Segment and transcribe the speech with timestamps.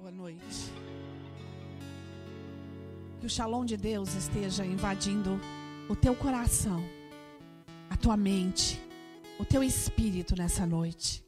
[0.00, 0.72] Boa noite.
[3.18, 5.40] Que o shalom de Deus esteja invadindo
[5.88, 6.80] o teu coração,
[7.90, 8.80] a tua mente,
[9.40, 11.24] o teu espírito nessa noite.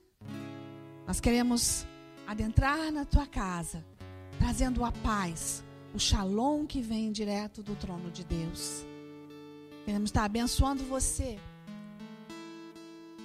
[1.04, 1.85] Nós queremos
[2.29, 3.85] adentrar na tua casa,
[4.38, 8.87] trazendo a paz, o shalom que vem direto do trono de Deus.
[9.84, 11.40] Queremos estar abençoando você,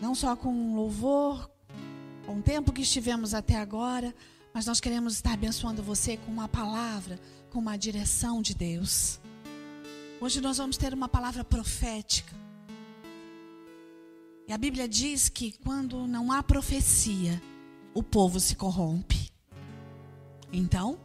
[0.02, 1.52] não só com louvor,
[2.26, 4.14] com o tempo que estivemos até agora,
[4.56, 7.20] mas nós queremos estar abençoando você com uma palavra,
[7.50, 9.20] com uma direção de Deus.
[10.22, 12.34] Hoje nós vamos ter uma palavra profética.
[14.48, 17.44] E a Bíblia diz que quando não há profecia,
[17.94, 19.30] o povo se corrompe.
[20.54, 20.98] Então,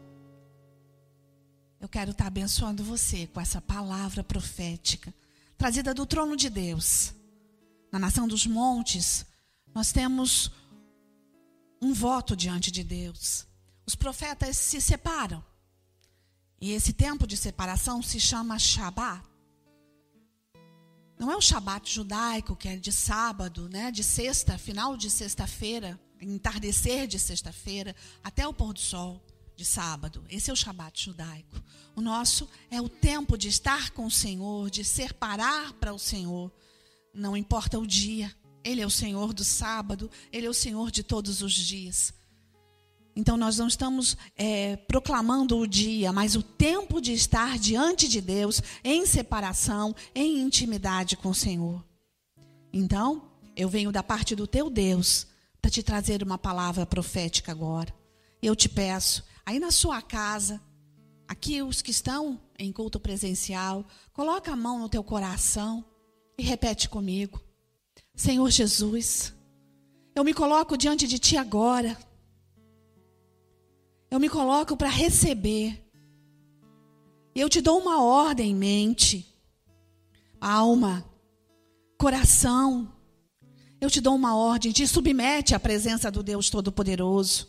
[1.80, 5.12] eu quero estar abençoando você com essa palavra profética,
[5.58, 7.12] trazida do trono de Deus.
[7.90, 9.26] Na nação dos montes,
[9.74, 10.52] nós temos
[11.80, 13.46] um voto diante de Deus.
[13.86, 15.44] Os profetas se separam.
[16.60, 19.24] E esse tempo de separação se chama Shabat.
[21.18, 25.98] Não é o Shabat judaico, que é de sábado, né, de sexta, final de sexta-feira,
[26.20, 29.22] entardecer de sexta-feira, até o pôr do sol
[29.56, 30.24] de sábado.
[30.30, 31.62] Esse é o Shabat judaico.
[31.94, 36.50] O nosso é o tempo de estar com o Senhor, de separar para o Senhor.
[37.12, 38.34] Não importa o dia.
[38.64, 42.12] Ele é o Senhor do sábado, Ele é o Senhor de todos os dias.
[43.14, 48.20] Então nós não estamos é, proclamando o dia, mas o tempo de estar diante de
[48.20, 51.84] Deus, em separação, em intimidade com o Senhor.
[52.72, 55.26] Então, eu venho da parte do teu Deus
[55.60, 57.92] para te trazer uma palavra profética agora.
[58.40, 60.60] Eu te peço, aí na sua casa,
[61.28, 65.84] aqui os que estão em culto presencial, coloca a mão no teu coração
[66.38, 67.40] e repete comigo.
[68.20, 69.32] Senhor Jesus,
[70.14, 71.96] eu me coloco diante de Ti agora.
[74.10, 75.82] Eu me coloco para receber.
[77.34, 79.26] Eu te dou uma ordem em mente,
[80.38, 81.02] alma,
[81.96, 82.92] coração.
[83.80, 87.48] Eu te dou uma ordem, te submete à presença do Deus Todo-Poderoso.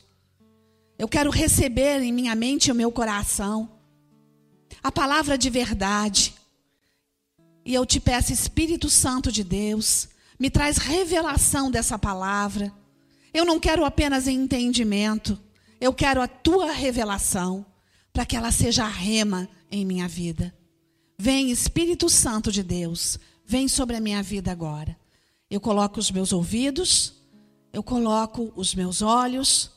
[0.98, 3.70] Eu quero receber em minha mente e o meu coração
[4.82, 6.34] a palavra de verdade.
[7.66, 10.08] E eu te peço, Espírito Santo de Deus,
[10.42, 12.74] me traz revelação dessa palavra.
[13.32, 15.40] Eu não quero apenas entendimento,
[15.80, 17.64] eu quero a tua revelação,
[18.12, 20.52] para que ela seja rema em minha vida.
[21.16, 24.98] Vem, Espírito Santo de Deus, vem sobre a minha vida agora.
[25.48, 27.14] Eu coloco os meus ouvidos,
[27.72, 29.70] eu coloco os meus olhos,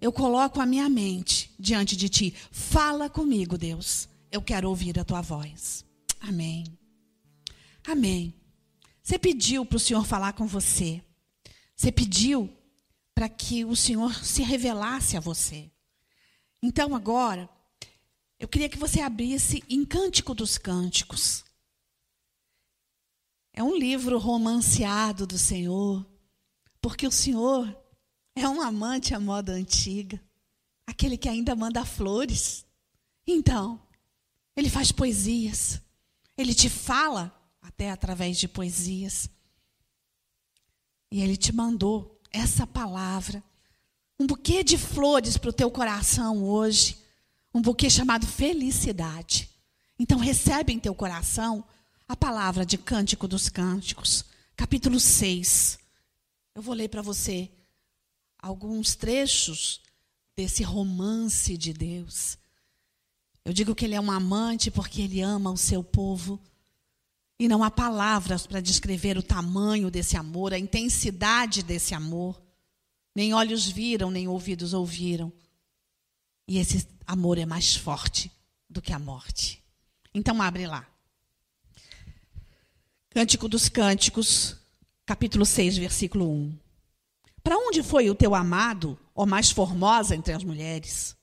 [0.00, 2.32] eu coloco a minha mente diante de ti.
[2.52, 4.08] Fala comigo, Deus.
[4.30, 5.84] Eu quero ouvir a tua voz.
[6.20, 6.64] Amém.
[7.84, 8.32] Amém.
[9.02, 11.02] Você pediu para o Senhor falar com você.
[11.74, 12.54] Você pediu
[13.14, 15.70] para que o Senhor se revelasse a você.
[16.62, 17.48] Então agora,
[18.38, 21.44] eu queria que você abrisse em Cântico dos Cânticos.
[23.52, 26.06] É um livro romanceado do Senhor,
[26.80, 27.76] porque o Senhor
[28.34, 30.22] é um amante à moda antiga,
[30.86, 32.64] aquele que ainda manda flores.
[33.26, 33.80] Então,
[34.56, 35.82] ele faz poesias,
[36.36, 39.30] ele te fala até através de poesias.
[41.10, 43.42] E ele te mandou essa palavra,
[44.18, 46.98] um buquê de flores para o teu coração hoje,
[47.54, 49.48] um buquê chamado felicidade.
[49.98, 51.64] Então recebe em teu coração
[52.08, 54.24] a palavra de Cântico dos Cânticos,
[54.56, 55.78] capítulo 6.
[56.54, 57.50] Eu vou ler para você
[58.38, 59.80] alguns trechos
[60.34, 62.36] desse romance de Deus.
[63.44, 66.40] Eu digo que ele é um amante porque ele ama o seu povo
[67.42, 72.40] e não há palavras para descrever o tamanho desse amor, a intensidade desse amor.
[73.12, 75.32] Nem olhos viram, nem ouvidos ouviram.
[76.46, 78.30] E esse amor é mais forte
[78.70, 79.60] do que a morte.
[80.14, 80.86] Então abre lá.
[83.10, 84.56] Cântico dos Cânticos,
[85.04, 86.56] capítulo 6, versículo 1.
[87.42, 91.16] Para onde foi o teu amado, ó mais formosa entre as mulheres?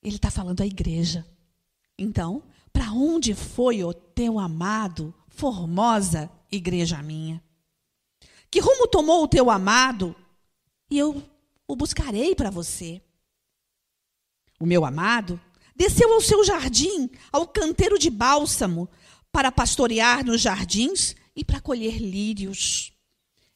[0.00, 1.26] Ele está falando à igreja.
[1.98, 2.44] Então,
[2.78, 7.42] para onde foi o teu amado, formosa igreja minha?
[8.48, 10.14] Que rumo tomou o teu amado?
[10.88, 11.20] E eu
[11.66, 13.02] o buscarei para você.
[14.60, 15.40] O meu amado
[15.74, 18.88] desceu ao seu jardim, ao canteiro de bálsamo,
[19.32, 22.92] para pastorear nos jardins e para colher lírios.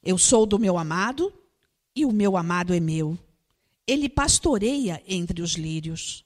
[0.02, 1.32] Eu sou do meu amado
[1.94, 3.16] e o meu amado é meu.
[3.86, 6.24] Ele pastoreia entre os lírios.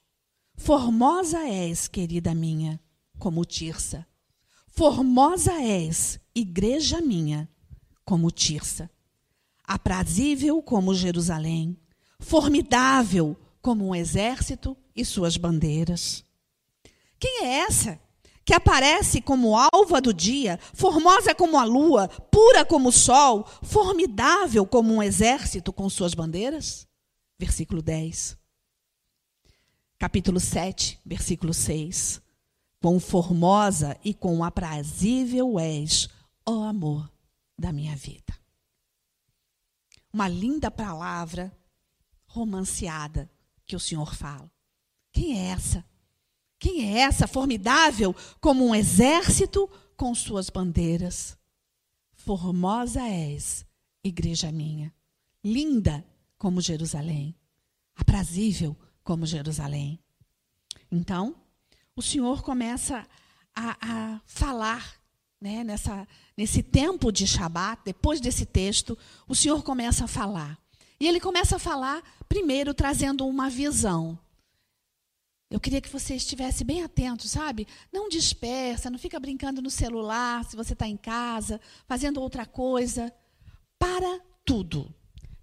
[0.56, 2.81] Formosa és, querida minha
[3.19, 4.07] como Tirsa.
[4.69, 7.49] Formosa és, igreja minha,
[8.05, 8.91] como Tirsa.
[9.65, 11.79] Aprazível como Jerusalém.
[12.19, 16.25] formidável como um exército e suas bandeiras.
[17.19, 18.01] Quem é essa
[18.45, 24.65] que aparece como alva do dia, formosa como a lua, pura como o sol, formidável
[24.67, 26.87] como um exército com suas bandeiras?
[27.39, 28.39] Versículo 10.
[29.99, 32.23] Capítulo 7, versículo 6.
[32.87, 36.09] Quão formosa e quão aprazível és,
[36.47, 37.11] ó amor
[37.59, 38.33] da minha vida.
[40.12, 41.53] Uma linda palavra
[42.27, 43.29] romanceada
[43.67, 44.49] que o Senhor fala.
[45.12, 45.85] Quem é essa?
[46.61, 51.37] Quem é essa formidável como um exército com suas bandeiras?
[52.15, 53.67] Formosa és,
[54.05, 54.94] igreja minha,
[55.43, 56.06] linda
[56.39, 57.35] como Jerusalém,
[57.97, 59.99] aprazível como Jerusalém.
[60.89, 61.35] Então,
[61.96, 63.06] o Senhor começa
[63.54, 65.00] a, a falar
[65.40, 66.06] né, nessa,
[66.37, 68.96] nesse tempo de Shabat, depois desse texto,
[69.26, 70.58] o Senhor começa a falar.
[71.00, 74.19] E ele começa a falar, primeiro, trazendo uma visão.
[75.50, 77.66] Eu queria que você estivesse bem atento, sabe?
[77.90, 83.12] Não dispersa, não fica brincando no celular se você está em casa, fazendo outra coisa.
[83.78, 84.93] Para tudo.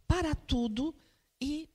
[0.07, 0.93] Para tudo
[1.41, 1.67] e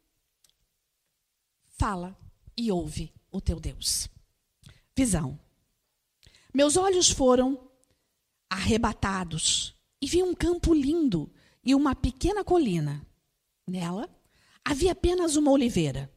[1.69, 2.17] fala
[2.57, 4.09] e ouve o teu Deus.
[4.99, 5.39] Visão.
[6.53, 7.71] Meus olhos foram
[8.51, 11.31] arrebatados e vi um campo lindo
[11.65, 13.07] e uma pequena colina.
[13.65, 14.11] Nela
[14.65, 16.13] havia apenas uma oliveira,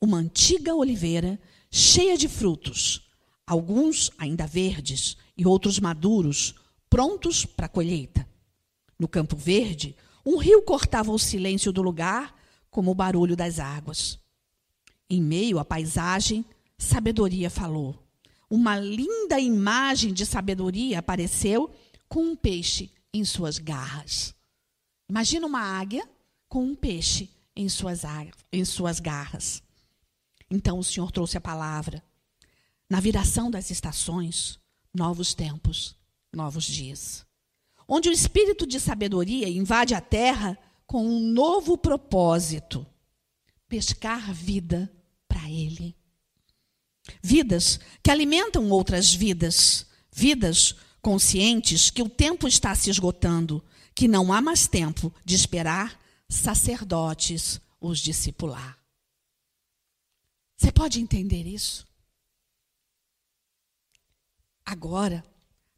[0.00, 1.40] uma antiga oliveira
[1.72, 3.10] cheia de frutos,
[3.44, 6.54] alguns ainda verdes e outros maduros,
[6.88, 8.24] prontos para a colheita.
[8.96, 12.32] No campo verde, um rio cortava o silêncio do lugar,
[12.70, 14.20] como o barulho das águas.
[15.08, 16.44] Em meio à paisagem,
[16.78, 18.09] sabedoria falou.
[18.50, 21.72] Uma linda imagem de sabedoria apareceu
[22.08, 24.34] com um peixe em suas garras.
[25.08, 26.08] Imagina uma águia
[26.48, 28.02] com um peixe em suas,
[28.52, 29.62] em suas garras.
[30.50, 32.02] Então o Senhor trouxe a palavra.
[32.88, 34.58] Na viração das estações,
[34.92, 35.96] novos tempos,
[36.32, 37.24] novos dias.
[37.86, 42.84] Onde o espírito de sabedoria invade a terra com um novo propósito:
[43.68, 44.92] pescar vida
[45.28, 45.96] para ele.
[47.22, 53.64] Vidas que alimentam outras vidas, vidas conscientes que o tempo está se esgotando,
[53.94, 58.78] que não há mais tempo de esperar sacerdotes os discipular.
[60.56, 61.86] Você pode entender isso?
[64.64, 65.24] Agora,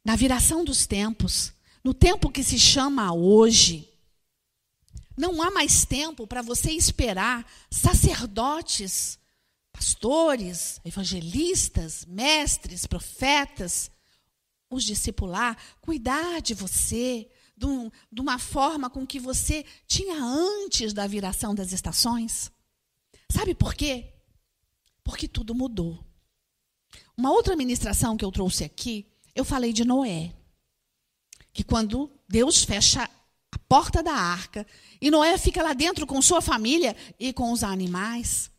[0.03, 1.53] na viração dos tempos,
[1.83, 3.89] no tempo que se chama hoje,
[5.15, 9.17] não há mais tempo para você esperar sacerdotes,
[9.83, 13.91] pastores, evangelistas, mestres, profetas,
[14.69, 20.93] os discipular, cuidar de você de, um, de uma forma com que você tinha antes
[20.93, 22.49] da viração das estações.
[23.29, 24.13] Sabe por quê?
[25.03, 26.01] Porque tudo mudou.
[27.17, 30.33] Uma outra ministração que eu trouxe aqui, eu falei de Noé.
[31.51, 34.65] Que quando Deus fecha a porta da arca
[35.01, 38.52] e Noé fica lá dentro com sua família e com os animais.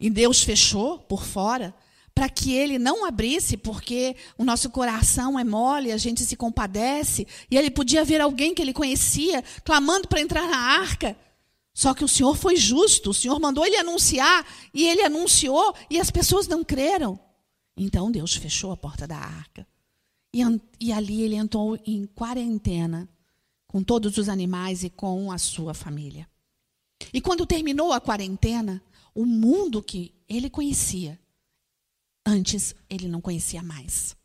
[0.00, 1.74] E Deus fechou por fora
[2.18, 7.24] para que ele não abrisse, porque o nosso coração é mole, a gente se compadece,
[7.48, 11.16] e ele podia ver alguém que ele conhecia clamando para entrar na arca.
[11.72, 16.00] Só que o Senhor foi justo, o Senhor mandou ele anunciar, e ele anunciou, e
[16.00, 17.20] as pessoas não creram.
[17.76, 19.64] Então Deus fechou a porta da arca.
[20.34, 20.40] E,
[20.80, 23.08] e ali ele entrou em quarentena,
[23.68, 26.28] com todos os animais e com a sua família.
[27.12, 28.82] E quando terminou a quarentena,
[29.18, 31.18] o mundo que ele conhecia,
[32.24, 34.16] antes ele não conhecia mais.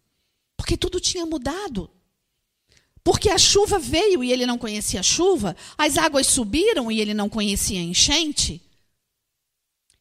[0.55, 1.89] Porque tudo tinha mudado.
[3.03, 7.15] Porque a chuva veio e ele não conhecia a chuva, as águas subiram e ele
[7.15, 8.61] não conhecia a enchente.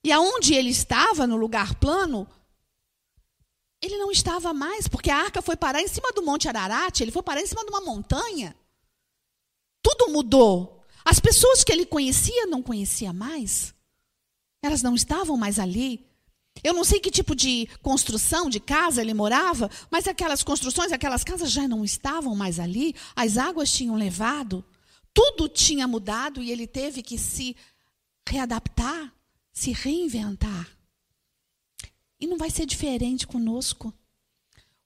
[0.04, 2.28] E aonde ele estava, no lugar plano,
[3.80, 7.10] ele não estava mais, porque a arca foi parar em cima do Monte Ararat, ele
[7.10, 8.54] foi parar em cima de uma montanha.
[9.80, 10.84] Tudo mudou.
[11.02, 13.74] As pessoas que ele conhecia não conhecia mais.
[14.62, 16.06] Elas não estavam mais ali.
[16.62, 21.24] Eu não sei que tipo de construção, de casa ele morava, mas aquelas construções, aquelas
[21.24, 24.64] casas já não estavam mais ali, as águas tinham levado,
[25.12, 27.56] tudo tinha mudado e ele teve que se
[28.28, 29.12] readaptar,
[29.52, 30.68] se reinventar.
[32.20, 33.92] E não vai ser diferente conosco.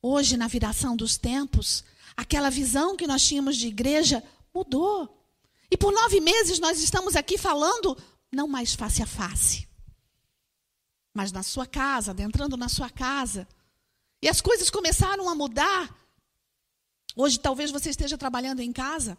[0.01, 1.85] Hoje, na viração dos tempos,
[2.17, 4.23] aquela visão que nós tínhamos de igreja
[4.55, 5.13] mudou.
[5.71, 7.97] E por nove meses nós estamos aqui falando,
[8.33, 9.67] não mais face a face
[11.17, 13.49] mas na sua casa, adentrando na sua casa.
[14.21, 15.99] E as coisas começaram a mudar.
[17.17, 19.17] Hoje talvez você esteja trabalhando em casa.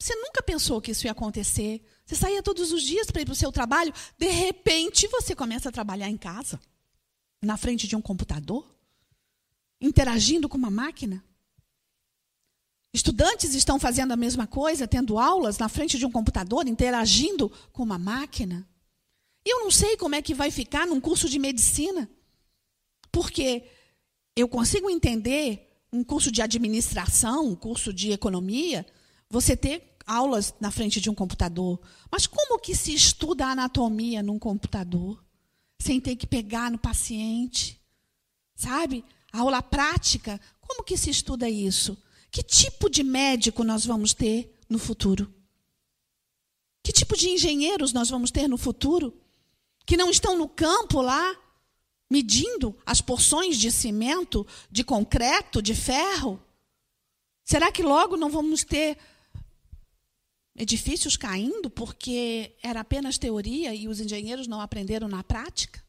[0.00, 1.84] Você nunca pensou que isso ia acontecer.
[2.06, 5.68] Você saía todos os dias para ir para o seu trabalho, de repente você começa
[5.68, 6.58] a trabalhar em casa,
[7.42, 8.66] na frente de um computador,
[9.78, 11.22] interagindo com uma máquina.
[12.92, 17.82] Estudantes estão fazendo a mesma coisa, tendo aulas na frente de um computador, interagindo com
[17.82, 18.66] uma máquina.
[19.44, 22.08] E eu não sei como é que vai ficar num curso de medicina,
[23.12, 23.64] porque
[24.34, 28.86] eu consigo entender um curso de administração, um curso de economia,
[29.28, 31.80] você ter aulas na frente de um computador.
[32.10, 35.22] Mas como que se estuda a anatomia num computador?
[35.80, 37.80] Sem ter que pegar no paciente?
[38.54, 39.04] Sabe?
[39.32, 41.96] A aula prática, como que se estuda isso?
[42.30, 45.32] Que tipo de médico nós vamos ter no futuro?
[46.82, 49.18] Que tipo de engenheiros nós vamos ter no futuro?
[49.84, 51.36] Que não estão no campo lá,
[52.10, 56.42] medindo as porções de cimento, de concreto, de ferro?
[57.44, 58.98] Será que logo não vamos ter
[60.54, 65.82] edifícios caindo porque era apenas teoria e os engenheiros não aprenderam na prática?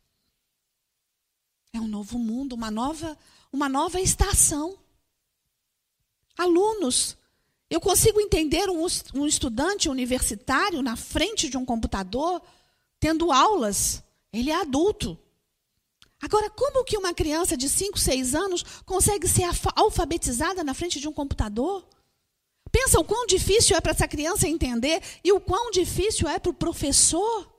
[1.74, 3.17] É um novo mundo, uma nova,
[3.51, 4.77] uma nova estação.
[6.39, 7.17] Alunos,
[7.69, 12.41] eu consigo entender um, um estudante universitário na frente de um computador
[12.98, 14.01] tendo aulas.
[14.31, 15.19] Ele é adulto.
[16.22, 19.43] Agora, como que uma criança de 5, 6 anos consegue ser
[19.75, 21.86] alfabetizada na frente de um computador?
[22.72, 26.51] Pensa o quão difícil é para essa criança entender e o quão difícil é para
[26.51, 27.53] o professor.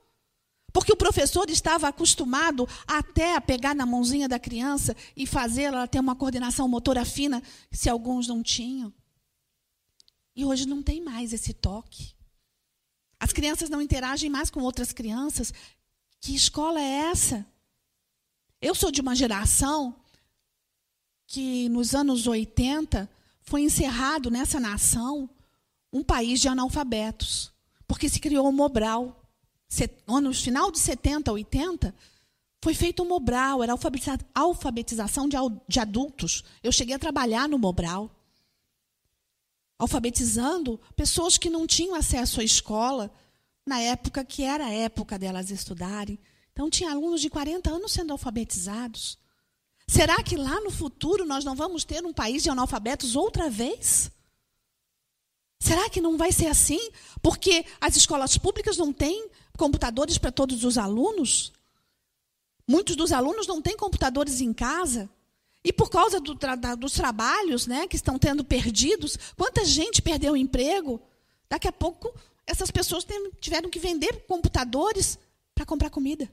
[0.73, 5.99] Porque o professor estava acostumado até a pegar na mãozinha da criança e fazê-la ter
[5.99, 8.93] uma coordenação motora fina, se alguns não tinham.
[10.35, 12.13] E hoje não tem mais esse toque.
[13.19, 15.53] As crianças não interagem mais com outras crianças.
[16.19, 17.45] Que escola é essa?
[18.61, 19.95] Eu sou de uma geração
[21.27, 23.09] que nos anos 80
[23.41, 25.29] foi encerrado nessa nação
[25.91, 27.51] um país de analfabetos,
[27.87, 29.20] porque se criou o Mobral.
[30.07, 31.95] No final de 70, 80,
[32.63, 33.73] foi feito o Mobral, era
[34.35, 35.27] alfabetização
[35.67, 36.43] de adultos.
[36.61, 38.11] Eu cheguei a trabalhar no Mobral,
[39.79, 43.11] alfabetizando pessoas que não tinham acesso à escola
[43.65, 46.19] na época que era a época delas estudarem.
[46.51, 49.17] Então, tinha alunos de 40 anos sendo alfabetizados.
[49.87, 54.11] Será que lá no futuro nós não vamos ter um país de analfabetos outra vez?
[55.59, 56.91] Será que não vai ser assim?
[57.21, 61.51] Porque as escolas públicas não têm computadores para todos os alunos?
[62.67, 65.09] Muitos dos alunos não têm computadores em casa.
[65.63, 66.37] E por causa do
[66.77, 70.99] dos trabalhos né, que estão tendo perdidos, quanta gente perdeu o emprego?
[71.49, 72.13] Daqui a pouco,
[72.47, 73.05] essas pessoas
[73.39, 75.19] tiveram que vender computadores
[75.53, 76.29] para comprar comida.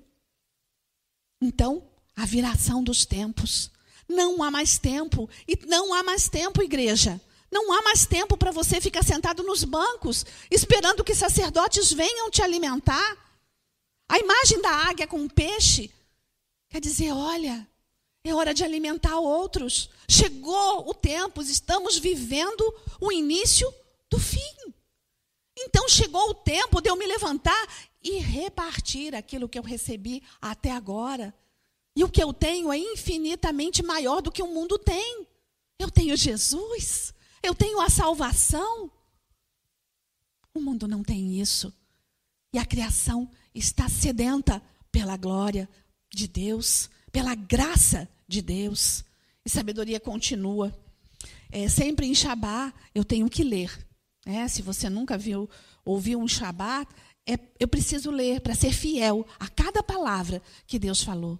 [1.41, 1.83] Então,
[2.17, 3.71] a viração dos tempos.
[4.09, 5.29] Não há mais tempo.
[5.47, 7.21] E não há mais tempo, igreja.
[7.51, 12.43] Não há mais tempo para você ficar sentado nos bancos, esperando que sacerdotes venham te
[12.43, 13.17] alimentar.
[14.09, 15.91] A imagem da águia com o peixe
[16.69, 17.67] quer dizer: olha,
[18.25, 19.89] é hora de alimentar outros.
[20.09, 23.73] Chegou o tempo, estamos vivendo o início
[24.11, 24.75] do fim.
[25.57, 27.67] Então chegou o tempo de eu me levantar
[28.03, 31.35] e repartir aquilo que eu recebi até agora.
[31.97, 35.27] E o que eu tenho é infinitamente maior do que o mundo tem.
[35.79, 38.91] Eu tenho Jesus, eu tenho a salvação.
[40.55, 41.73] O mundo não tem isso.
[42.53, 45.69] E a criação está sedenta pela glória
[46.13, 49.05] de Deus, pela graça de Deus.
[49.45, 50.77] E sabedoria continua.
[51.51, 53.87] É, sempre em Shabá eu tenho que ler.
[54.27, 55.49] É, se você nunca viu,
[55.85, 56.87] ouviu um Shabá,
[57.27, 61.39] é, eu preciso ler para ser fiel a cada palavra que Deus falou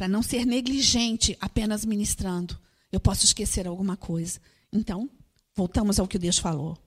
[0.00, 2.58] para não ser negligente apenas ministrando.
[2.90, 4.40] Eu posso esquecer alguma coisa.
[4.72, 5.10] Então,
[5.60, 6.78] voltamos ao que Deus falou.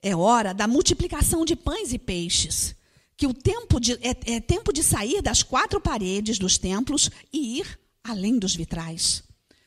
[0.00, 2.74] É hora da multiplicação de pães e peixes.
[3.14, 7.58] Que o tempo de, é, é tempo de sair das quatro paredes dos templos e
[7.60, 9.22] ir além dos vitrais.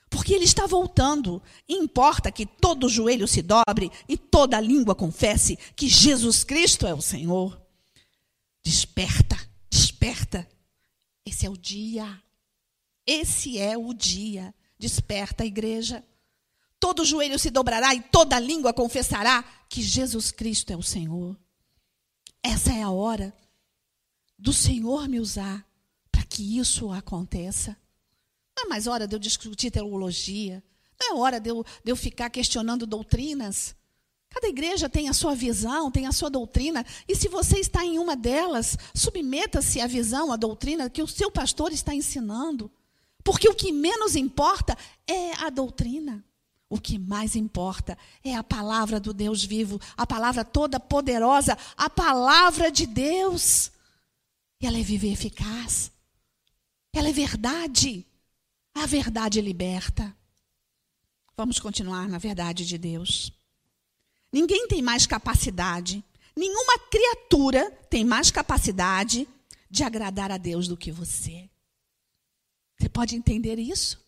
[0.10, 1.42] Porque ele está voltando.
[1.70, 6.96] E importa que todo joelho se dobre e toda língua confesse que Jesus Cristo é
[6.96, 7.62] o Senhor.
[8.66, 9.38] Desperta,
[9.70, 10.48] desperta.
[11.24, 12.20] Esse é o dia.
[13.06, 14.54] Esse é o dia.
[14.80, 16.04] Desperta igreja.
[16.80, 21.38] Todo joelho se dobrará e toda língua confessará que Jesus Cristo é o Senhor.
[22.44, 23.34] Essa é a hora
[24.38, 25.66] do Senhor me usar
[26.12, 27.76] para que isso aconteça.
[28.56, 30.64] Não é mais hora de eu discutir teologia.
[31.00, 33.76] Não é hora de eu, de eu ficar questionando doutrinas.
[34.30, 36.86] Cada igreja tem a sua visão, tem a sua doutrina.
[37.08, 41.32] E se você está em uma delas, submeta-se à visão, à doutrina que o seu
[41.32, 42.72] pastor está ensinando.
[43.24, 46.24] Porque o que menos importa é a doutrina.
[46.70, 51.90] O que mais importa é a palavra do Deus vivo, a palavra toda poderosa, a
[51.90, 53.72] palavra de Deus.
[54.60, 55.92] E ela é viva e eficaz.
[56.94, 58.06] Ela é verdade.
[58.76, 60.16] A verdade liberta.
[61.38, 63.32] Vamos continuar na verdade de Deus.
[64.32, 66.04] Ninguém tem mais capacidade,
[66.36, 69.28] nenhuma criatura tem mais capacidade
[69.70, 71.50] de agradar a Deus do que você.
[72.78, 74.00] Você pode entender isso?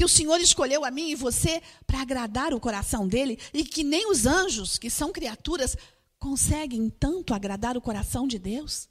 [0.00, 3.84] Que o Senhor escolheu a mim e você para agradar o coração dele e que
[3.84, 5.76] nem os anjos, que são criaturas,
[6.18, 8.88] conseguem tanto agradar o coração de Deus?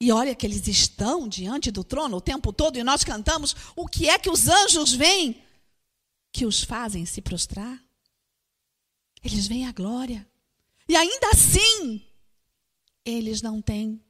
[0.00, 3.86] E olha que eles estão diante do trono o tempo todo e nós cantamos: o
[3.86, 5.40] que é que os anjos veem
[6.32, 7.80] que os fazem se prostrar?
[9.22, 10.28] Eles veem a glória.
[10.88, 12.04] E ainda assim,
[13.04, 14.04] eles não têm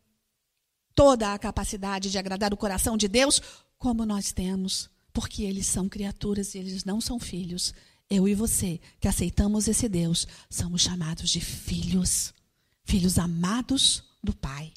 [0.95, 3.43] toda a capacidade de agradar o coração de Deus
[3.77, 7.73] como nós temos, porque eles são criaturas e eles não são filhos.
[8.11, 12.35] Eu e você, que aceitamos esse Deus, somos chamados de filhos,
[12.85, 14.71] filhos amados do Pai.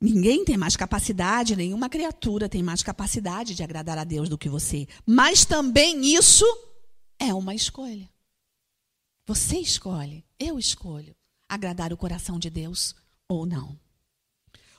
[0.00, 4.48] Ninguém tem mais capacidade, nenhuma criatura tem mais capacidade de agradar a Deus do que
[4.48, 4.88] você.
[5.06, 6.44] Mas também isso
[7.20, 8.10] é uma escolha.
[9.26, 11.14] Você escolhe, eu escolho
[11.48, 12.96] agradar o coração de Deus
[13.28, 13.78] ou não.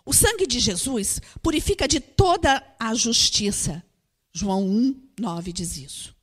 [0.09, 3.83] O sangue de Jesus purifica de toda a justiça.
[4.33, 6.15] João 1, 9 diz isso.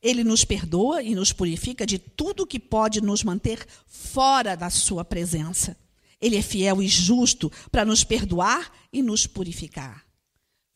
[0.00, 5.04] Ele nos perdoa e nos purifica de tudo que pode nos manter fora da sua
[5.04, 5.76] presença.
[6.18, 10.06] Ele é fiel e justo para nos perdoar e nos purificar.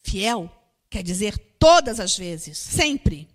[0.03, 0.55] Fiel
[0.91, 3.31] quer dizer todas as vezes, sempre.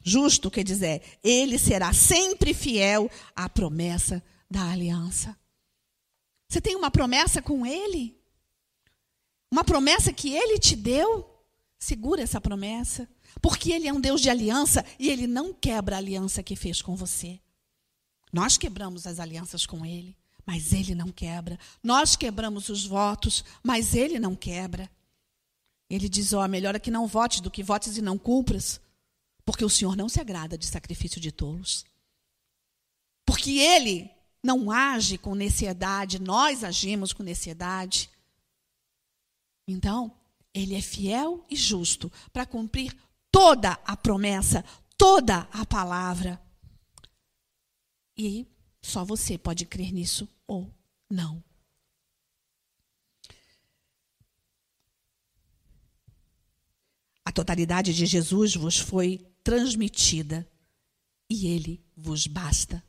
[0.00, 5.36] Justo quer dizer, ele será sempre fiel à promessa da aliança.
[6.48, 8.22] Você tem uma promessa com ele?
[9.54, 11.30] Uma promessa que ele te deu?
[11.78, 13.08] Segura essa promessa,
[13.40, 16.82] porque ele é um Deus de aliança e ele não quebra a aliança que fez
[16.82, 17.38] com você.
[18.32, 21.58] Nós quebramos as alianças com ele mas ele não quebra.
[21.82, 24.90] Nós quebramos os votos, mas ele não quebra.
[25.88, 28.80] Ele diz: Ó, oh, melhor é que não votes do que votes e não cumpras,
[29.44, 31.84] porque o Senhor não se agrada de sacrifício de tolos.
[33.24, 34.10] Porque ele
[34.42, 38.10] não age com necessidade, nós agimos com necessidade.
[39.66, 40.16] Então,
[40.52, 42.96] ele é fiel e justo para cumprir
[43.30, 44.64] toda a promessa,
[44.96, 46.40] toda a palavra.
[48.16, 48.46] E
[48.80, 50.72] só você pode crer nisso ou
[51.10, 51.42] não.
[57.24, 60.48] A totalidade de Jesus vos foi transmitida
[61.28, 62.84] e ele vos basta.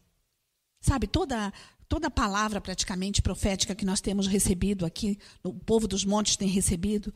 [0.81, 1.51] Sabe, toda
[1.87, 7.13] toda palavra praticamente profética que nós temos recebido aqui, o povo dos montes tem recebido,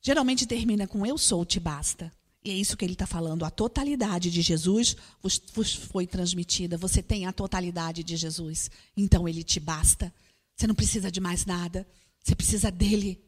[0.00, 2.12] geralmente termina com eu sou, te basta.
[2.44, 3.44] E é isso que ele está falando.
[3.44, 6.76] A totalidade de Jesus vos, vos, foi transmitida.
[6.76, 8.68] Você tem a totalidade de Jesus.
[8.96, 10.12] Então ele te basta.
[10.56, 11.86] Você não precisa de mais nada.
[12.20, 13.22] Você precisa dele.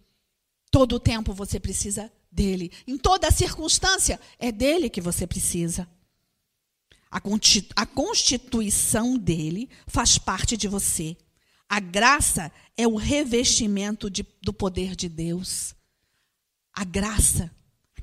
[0.69, 2.73] Todo o tempo você precisa dele.
[2.87, 5.89] Em toda circunstância, é dele que você precisa.
[7.77, 11.17] A constituição dele faz parte de você.
[11.69, 15.75] A graça é o revestimento de, do poder de Deus.
[16.73, 17.51] A graça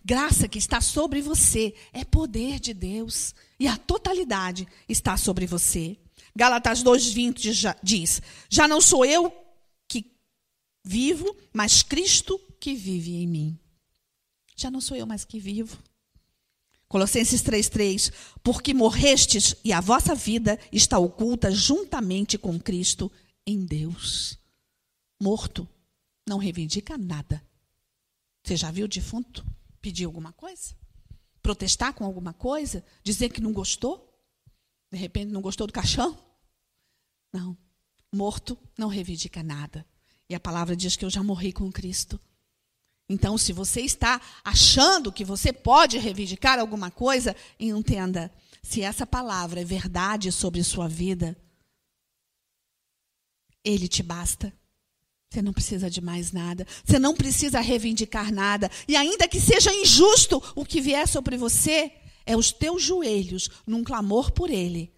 [0.03, 3.33] graça que está sobre você é poder de Deus.
[3.59, 5.97] E a totalidade está sobre você.
[6.35, 9.31] Gálatas 2,20 diz: Já não sou eu
[9.87, 10.11] que
[10.83, 13.59] vivo, mas Cristo que vive em mim.
[14.55, 15.77] Já não sou eu mais que vivo.
[16.91, 18.11] Colossenses 3,3:
[18.43, 23.09] Porque morrestes e a vossa vida está oculta juntamente com Cristo
[23.47, 24.37] em Deus.
[25.17, 25.65] Morto
[26.27, 27.41] não reivindica nada.
[28.43, 29.45] Você já viu o defunto?
[29.81, 30.75] Pedir alguma coisa?
[31.41, 32.83] Protestar com alguma coisa?
[33.01, 34.13] Dizer que não gostou?
[34.91, 36.21] De repente não gostou do caixão?
[37.31, 37.57] Não.
[38.13, 39.85] Morto não reivindica nada.
[40.27, 42.19] E a palavra diz que eu já morri com Cristo.
[43.11, 48.31] Então, se você está achando que você pode reivindicar alguma coisa, entenda:
[48.63, 51.37] se essa palavra é verdade sobre sua vida,
[53.65, 54.53] ele te basta.
[55.29, 56.65] Você não precisa de mais nada.
[56.85, 58.71] Você não precisa reivindicar nada.
[58.87, 61.91] E ainda que seja injusto o que vier sobre você,
[62.25, 64.93] é os teus joelhos, num clamor por Ele,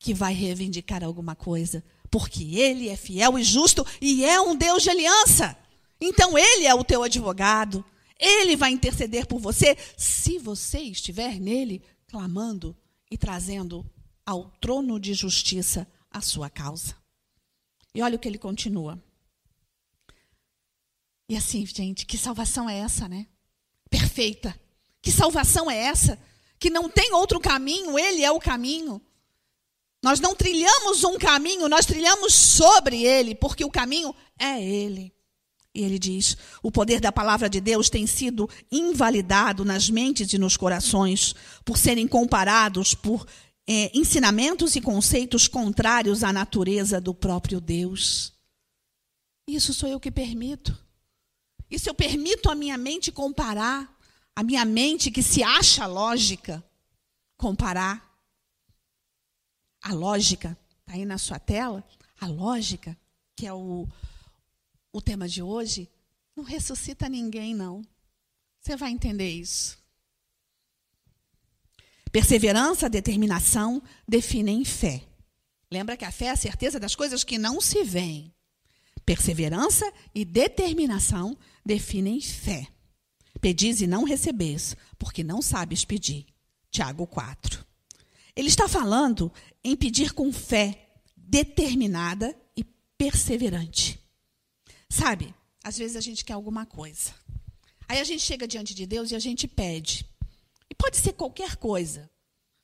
[0.00, 1.84] que vai reivindicar alguma coisa.
[2.10, 5.56] Porque Ele é fiel e justo e é um Deus de aliança.
[6.02, 7.84] Então Ele é o teu advogado.
[8.18, 12.76] Ele vai interceder por você se você estiver nele, clamando
[13.10, 13.84] e trazendo
[14.24, 16.96] ao trono de justiça a sua causa.
[17.94, 19.02] E olha o que ele continua.
[21.28, 23.26] E assim, gente, que salvação é essa, né?
[23.92, 24.58] perfeita.
[25.02, 26.18] Que salvação é essa?
[26.58, 29.02] Que não tem outro caminho, Ele é o caminho.
[30.02, 35.14] Nós não trilhamos um caminho, nós trilhamos sobre ele, porque o caminho é ele.
[35.74, 40.38] E ele diz: o poder da palavra de Deus tem sido invalidado nas mentes e
[40.38, 43.26] nos corações, por serem comparados por
[43.66, 48.32] é, ensinamentos e conceitos contrários à natureza do próprio Deus.
[49.48, 50.76] Isso sou eu que permito.
[51.70, 53.98] Isso eu permito a minha mente comparar,
[54.36, 56.62] a minha mente que se acha lógica,
[57.36, 58.12] comparar
[59.82, 61.82] a lógica, está aí na sua tela,
[62.20, 62.96] a lógica,
[63.34, 63.88] que é o,
[64.92, 65.90] o tema de hoje,
[66.36, 67.82] não ressuscita ninguém, não.
[68.60, 69.78] Você vai entender isso.
[72.12, 75.02] Perseverança, determinação definem fé.
[75.70, 78.32] Lembra que a fé é a certeza das coisas que não se veem.
[79.06, 82.68] Perseverança e determinação definem fé.
[83.40, 86.26] Pedis e não recebes, porque não sabes pedir.
[86.70, 87.64] Tiago 4.
[88.36, 89.32] Ele está falando
[89.64, 94.01] em pedir com fé determinada e perseverante.
[94.92, 97.14] Sabe, às vezes a gente quer alguma coisa.
[97.88, 100.06] Aí a gente chega diante de Deus e a gente pede.
[100.68, 102.10] E pode ser qualquer coisa.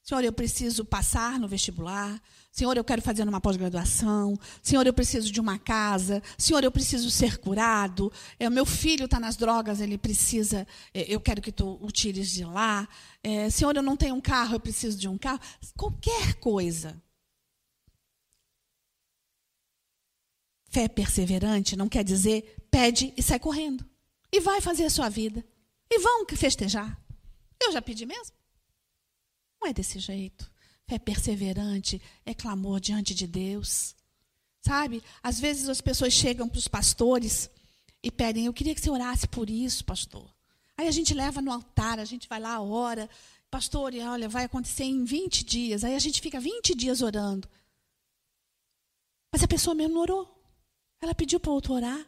[0.03, 2.21] Senhor, eu preciso passar no vestibular.
[2.53, 4.39] Senhor, eu quero fazer uma pós-graduação.
[4.63, 6.23] Senhor, eu preciso de uma casa.
[6.37, 8.13] Senhor, eu preciso ser curado.
[8.39, 10.67] É, meu filho está nas drogas, ele precisa.
[10.93, 12.87] É, eu quero que tu o tires de lá.
[13.23, 15.41] É, Senhor, eu não tenho um carro, eu preciso de um carro.
[15.75, 17.03] Qualquer coisa.
[20.69, 23.85] Fé perseverante não quer dizer pede e sai correndo.
[24.31, 25.45] E vai fazer a sua vida.
[25.91, 27.01] E vão festejar.
[27.61, 28.37] Eu já pedi mesmo.
[29.61, 30.51] Não é desse jeito.
[30.87, 33.95] Fé perseverante é clamor diante de Deus.
[34.61, 35.03] Sabe?
[35.23, 37.51] Às vezes as pessoas chegam para os pastores
[38.03, 40.31] e pedem: Eu queria que você orasse por isso, pastor.
[40.77, 43.09] Aí a gente leva no altar, a gente vai lá, ora.
[43.51, 45.83] Pastor, olha, vai acontecer em 20 dias.
[45.83, 47.49] Aí a gente fica 20 dias orando.
[49.33, 50.38] Mas a pessoa mesmo não orou.
[51.01, 52.07] Ela pediu para outro orar.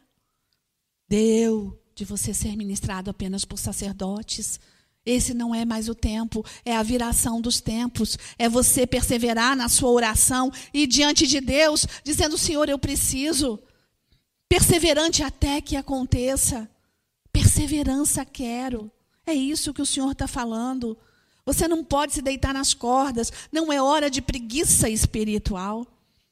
[1.07, 4.59] Deu de você ser ministrado apenas por sacerdotes.
[5.05, 8.17] Esse não é mais o tempo, é a viração dos tempos.
[8.37, 13.59] É você perseverar na sua oração e diante de Deus, dizendo: Senhor, eu preciso.
[14.47, 16.69] Perseverante até que aconteça.
[17.31, 18.91] Perseverança quero.
[19.25, 20.97] É isso que o Senhor está falando.
[21.45, 23.31] Você não pode se deitar nas cordas.
[23.51, 25.87] Não é hora de preguiça espiritual.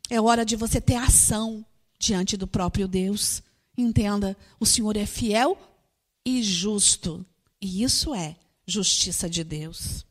[0.09, 1.65] É hora de você ter ação
[1.99, 3.43] diante do próprio Deus.
[3.77, 5.57] Entenda, o Senhor é fiel
[6.25, 7.25] e justo.
[7.61, 10.05] E isso é justiça de Deus.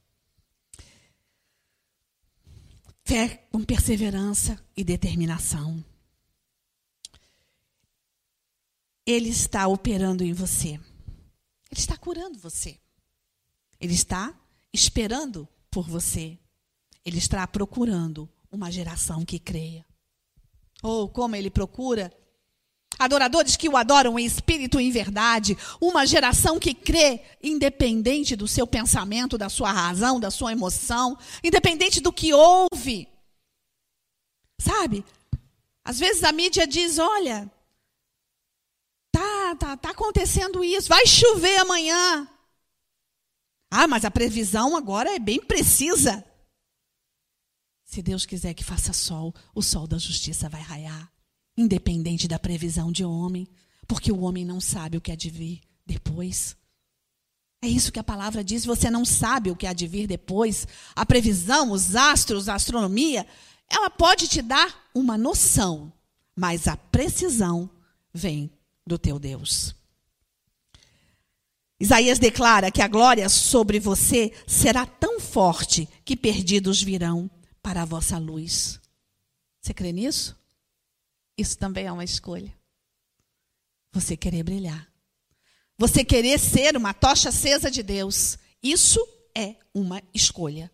[3.05, 5.83] Fé com perseverança e determinação.
[9.07, 10.79] Ele está operando em você.
[11.71, 12.79] Ele está curando você.
[13.81, 14.39] Ele está
[14.73, 16.39] esperando por você.
[17.03, 19.88] Ele está procurando uma geração que creia.
[20.83, 22.13] Ou como ele procura
[22.99, 28.49] adoradores que o adoram em espírito e em verdade, uma geração que crê independente do
[28.49, 33.09] seu pensamento, da sua razão, da sua emoção, independente do que ouve.
[34.61, 35.05] Sabe?
[35.85, 37.51] Às vezes a mídia diz, olha,
[39.13, 42.29] tá, tá, tá acontecendo isso, vai chover amanhã.
[43.71, 46.25] Ah, mas a previsão agora é bem precisa.
[47.89, 51.11] Se Deus quiser que faça sol, o sol da justiça vai raiar
[51.57, 53.49] independente da previsão de homem,
[53.89, 56.57] porque o homem não sabe o que há de vir depois.
[57.61, 60.69] É isso que a palavra diz, você não sabe o que há de vir depois.
[60.95, 63.27] A previsão, os astros, a astronomia,
[63.69, 65.93] ela pode te dar uma noção,
[66.37, 67.69] mas a precisão
[68.15, 68.49] vem
[68.87, 69.75] do teu Deus.
[71.81, 77.29] Isaías declara que a glória sobre você será tão forte que perdidos virão
[77.63, 78.81] para a vossa luz.
[79.61, 80.37] Você crê nisso?
[81.37, 82.53] Isso também é uma escolha.
[83.93, 84.89] Você querer brilhar.
[85.77, 88.39] Você querer ser uma tocha acesa de Deus.
[88.63, 89.01] Isso
[89.37, 90.71] é uma escolha.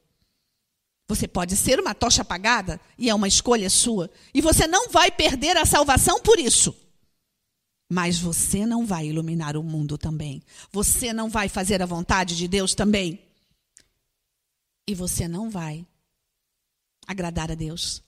[1.07, 4.11] Você pode ser uma tocha apagada e é uma escolha sua.
[4.33, 6.75] E você não vai perder a salvação por isso.
[7.91, 10.43] Mas você não vai iluminar o mundo também.
[10.73, 13.21] Você não vai fazer a vontade de Deus também.
[14.89, 15.87] E você não vai
[17.07, 18.03] agradar a Deus.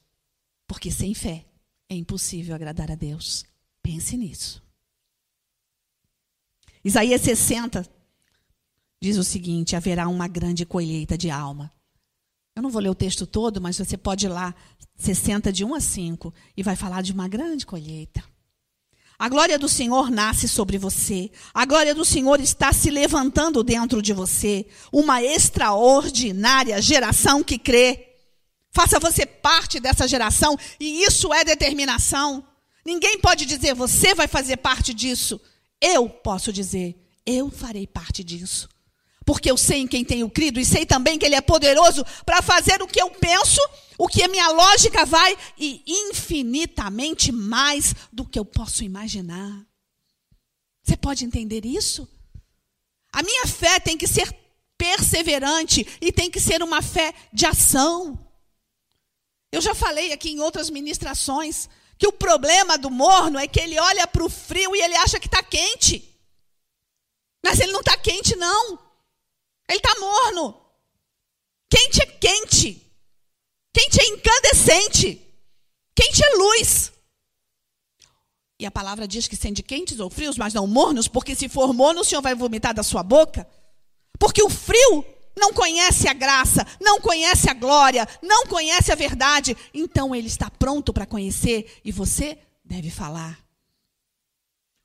[0.66, 1.44] Porque sem fé
[1.88, 3.44] é impossível agradar a Deus.
[3.82, 4.62] Pense nisso.
[6.84, 7.88] Isaías 60
[9.00, 11.72] diz o seguinte: haverá uma grande colheita de alma.
[12.54, 14.54] Eu não vou ler o texto todo, mas você pode ir lá,
[14.96, 18.24] 60 de 1 a 5, e vai falar de uma grande colheita.
[19.18, 21.30] A glória do Senhor nasce sobre você.
[21.54, 24.66] A glória do Senhor está se levantando dentro de você.
[24.92, 28.05] Uma extraordinária geração que crê.
[28.70, 32.46] Faça você parte dessa geração e isso é determinação.
[32.84, 35.40] Ninguém pode dizer você vai fazer parte disso.
[35.80, 38.68] Eu posso dizer, eu farei parte disso.
[39.24, 42.40] Porque eu sei em quem tenho crido e sei também que Ele é poderoso para
[42.40, 43.60] fazer o que eu penso
[43.98, 49.64] o que a minha lógica vai e infinitamente mais do que eu posso imaginar.
[50.82, 52.08] Você pode entender isso?
[53.12, 54.32] A minha fé tem que ser
[54.76, 58.25] perseverante e tem que ser uma fé de ação.
[59.52, 63.78] Eu já falei aqui em outras ministrações que o problema do morno é que ele
[63.78, 66.14] olha para o frio e ele acha que está quente.
[67.42, 68.78] Mas ele não está quente, não.
[69.68, 70.60] Ele está morno.
[71.70, 72.82] Quente é quente.
[73.72, 75.22] Quente é incandescente.
[75.94, 76.92] Quente é luz.
[78.58, 81.74] E a palavra diz que sende quentes ou frios, mas não mornos, porque se for
[81.74, 83.46] morno, o Senhor vai vomitar da sua boca.
[84.18, 85.04] Porque o frio
[85.36, 89.56] não conhece a graça, não conhece a glória, não conhece a verdade.
[89.74, 93.38] Então ele está pronto para conhecer e você deve falar.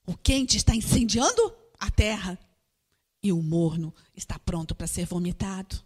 [0.05, 2.37] O quente está incendiando a terra
[3.23, 5.81] e o morno está pronto para ser vomitado.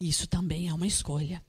[0.00, 1.42] Isso também é uma escolha.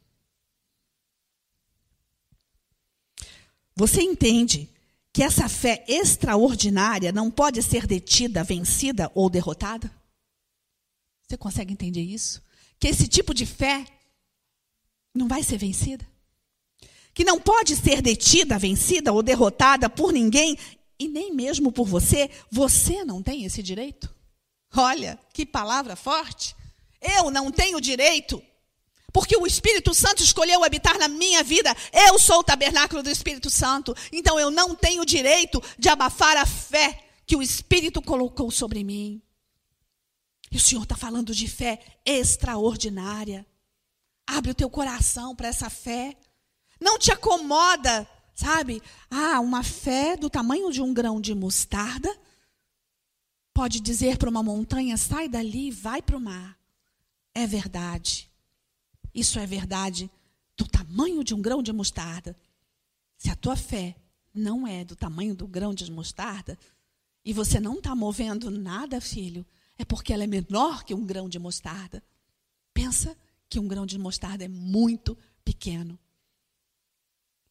[3.75, 4.69] Você entende
[5.11, 9.91] que essa fé extraordinária não pode ser detida, vencida ou derrotada?
[11.33, 12.43] Você consegue entender isso?
[12.79, 13.83] Que esse tipo de fé
[15.15, 16.07] não vai ser vencida?
[17.11, 20.55] Que não pode ser detida, vencida ou derrotada por ninguém
[20.99, 22.29] e nem mesmo por você?
[22.51, 24.13] Você não tem esse direito?
[24.75, 26.55] Olha, que palavra forte!
[27.01, 28.39] Eu não tenho direito,
[29.11, 31.75] porque o Espírito Santo escolheu habitar na minha vida.
[31.91, 33.95] Eu sou o tabernáculo do Espírito Santo.
[34.11, 39.19] Então eu não tenho direito de abafar a fé que o Espírito colocou sobre mim.
[40.53, 43.45] E o Senhor está falando de fé extraordinária.
[44.25, 46.15] Abre o teu coração para essa fé.
[46.79, 48.81] Não te acomoda, sabe?
[49.09, 52.09] Ah, uma fé do tamanho de um grão de mostarda
[53.53, 56.63] pode dizer para uma montanha: sai dali e vai para o mar
[57.33, 58.29] é verdade.
[59.13, 60.09] Isso é verdade
[60.55, 62.35] do tamanho de um grão de mostarda.
[63.17, 63.95] Se a tua fé
[64.33, 66.57] não é do tamanho do grão de mostarda,
[67.25, 69.45] e você não está movendo nada, filho,
[69.77, 72.03] é porque ela é menor que um grão de mostarda.
[72.73, 73.15] Pensa
[73.49, 75.97] que um grão de mostarda é muito pequeno.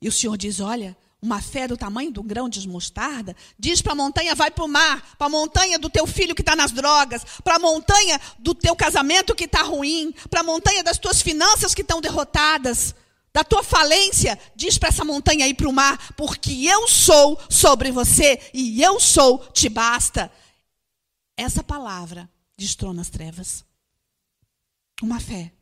[0.00, 3.92] E o Senhor diz: olha, uma fé do tamanho do grão de mostarda, diz para
[3.92, 6.72] a montanha, vai para o mar, para a montanha do teu filho que está nas
[6.72, 11.22] drogas, para a montanha do teu casamento que está ruim, para a montanha das tuas
[11.22, 12.94] finanças que estão derrotadas,
[13.32, 17.90] da tua falência, diz para essa montanha ir para o mar, porque eu sou sobre
[17.90, 20.30] você e eu sou te basta.
[21.42, 23.64] Essa palavra destrona as trevas.
[25.02, 25.52] Uma fé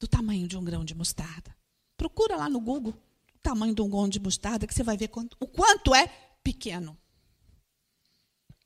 [0.00, 1.54] do tamanho de um grão de mostarda.
[1.96, 2.94] Procura lá no Google
[3.42, 6.06] tamanho de um grão de mostarda, que você vai ver quanto, o quanto é
[6.42, 6.96] pequeno.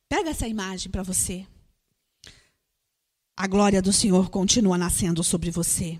[0.07, 1.45] Pega essa imagem para você.
[3.35, 5.99] A glória do Senhor continua nascendo sobre você.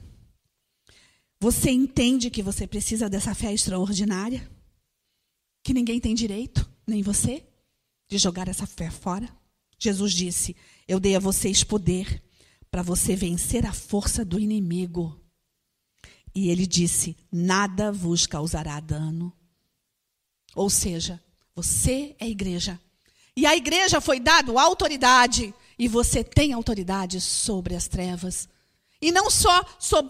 [1.39, 4.49] Você entende que você precisa dessa fé extraordinária?
[5.61, 7.45] Que ninguém tem direito, nem você,
[8.07, 9.36] de jogar essa fé fora?
[9.77, 10.55] Jesus disse:
[10.87, 12.23] Eu dei a vocês poder
[12.71, 15.19] para você vencer a força do inimigo.
[16.33, 19.33] E ele disse: Nada vos causará dano.
[20.55, 21.23] Ou seja,
[21.55, 22.79] você é igreja.
[23.35, 25.53] E a igreja foi dado autoridade.
[25.77, 28.49] E você tem autoridade sobre as trevas.
[28.99, 29.63] E não só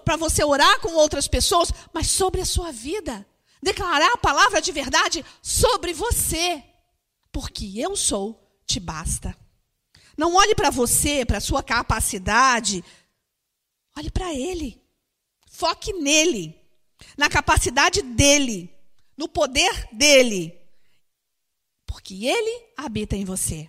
[0.06, 3.28] para você orar com outras pessoas, mas sobre a sua vida.
[3.62, 6.64] Declarar a palavra de verdade sobre você.
[7.32, 9.36] Porque eu sou, te basta.
[10.18, 12.84] Não olhe para você, para sua capacidade.
[13.96, 14.82] Olhe para Ele.
[15.58, 16.56] Foque nele,
[17.18, 18.72] na capacidade dele,
[19.18, 20.56] no poder dele.
[21.84, 23.68] Porque ele habita em você.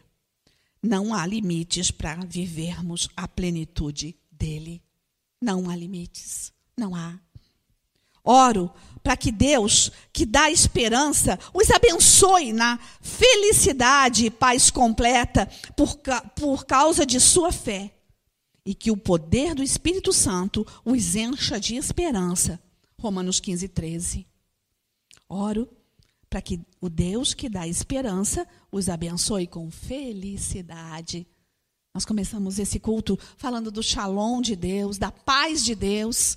[0.82, 4.82] Não há limites para vivermos a plenitude dele.
[5.40, 6.52] Não há limites.
[6.76, 7.18] Não há.
[8.22, 8.70] Oro
[9.02, 15.98] para que Deus, que dá esperança, os abençoe na felicidade e paz completa por,
[16.34, 17.92] por causa de sua fé
[18.64, 22.61] e que o poder do Espírito Santo os encha de esperança.
[23.00, 24.26] Romanos 15, 13.
[25.28, 25.68] Oro
[26.28, 31.26] para que o Deus que dá esperança os abençoe com felicidade.
[31.94, 36.37] Nós começamos esse culto falando do shalom de Deus, da paz de Deus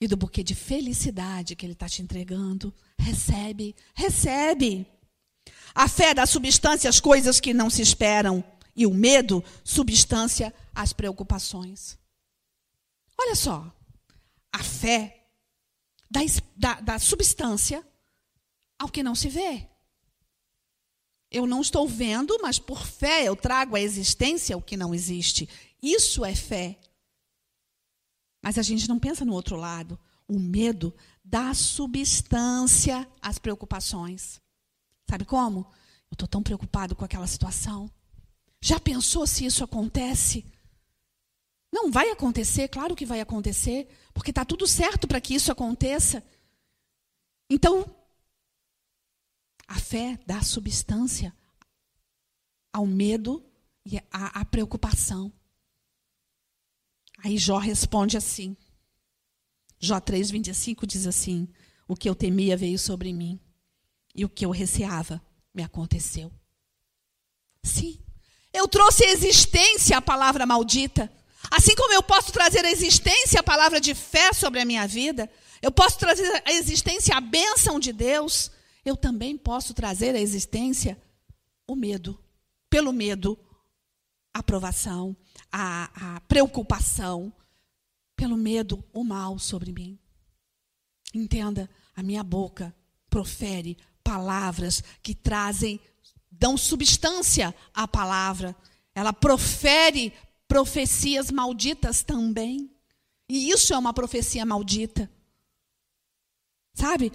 [0.00, 2.74] e do buquê de felicidade que Ele está te entregando.
[2.98, 4.86] Recebe, recebe.
[5.74, 8.42] A fé dá substância às coisas que não se esperam.
[8.76, 11.98] E o medo, substância às preocupações.
[13.18, 13.72] Olha só.
[14.52, 15.26] A fé
[16.10, 16.20] dá,
[16.56, 17.84] dá, dá substância
[18.78, 19.68] ao que não se vê.
[21.30, 25.48] Eu não estou vendo, mas por fé eu trago à existência o que não existe.
[25.82, 26.78] Isso é fé.
[28.44, 29.98] Mas a gente não pensa no outro lado.
[30.28, 34.38] O medo dá substância às preocupações.
[35.08, 35.60] Sabe como?
[36.10, 37.90] Eu estou tão preocupado com aquela situação.
[38.60, 40.44] Já pensou se isso acontece?
[41.72, 46.22] Não vai acontecer, claro que vai acontecer, porque está tudo certo para que isso aconteça.
[47.48, 47.96] Então,
[49.66, 51.34] a fé dá substância
[52.70, 53.42] ao medo
[53.86, 55.32] e à, à preocupação.
[57.24, 58.54] Aí Jó responde assim.
[59.80, 61.48] Jó 3,25 diz assim:
[61.88, 63.40] O que eu temia veio sobre mim,
[64.14, 65.22] e o que eu receava
[65.54, 66.30] me aconteceu.
[67.62, 67.98] Sim,
[68.52, 71.10] eu trouxe existência à palavra maldita.
[71.50, 75.30] Assim como eu posso trazer a existência a palavra de fé sobre a minha vida,
[75.62, 78.50] eu posso trazer a existência a bênção de Deus,
[78.84, 81.00] eu também posso trazer a existência
[81.66, 82.18] o medo.
[82.68, 83.38] Pelo medo,
[84.34, 85.16] a aprovação,
[85.52, 87.32] a, a preocupação,
[88.16, 89.98] pelo medo, o mal sobre mim.
[91.12, 92.74] Entenda, a minha boca
[93.08, 95.80] profere palavras que trazem,
[96.30, 98.54] dão substância à palavra.
[98.94, 100.12] Ela profere
[100.46, 102.70] profecias malditas também.
[103.28, 105.10] E isso é uma profecia maldita.
[106.74, 107.12] Sabe?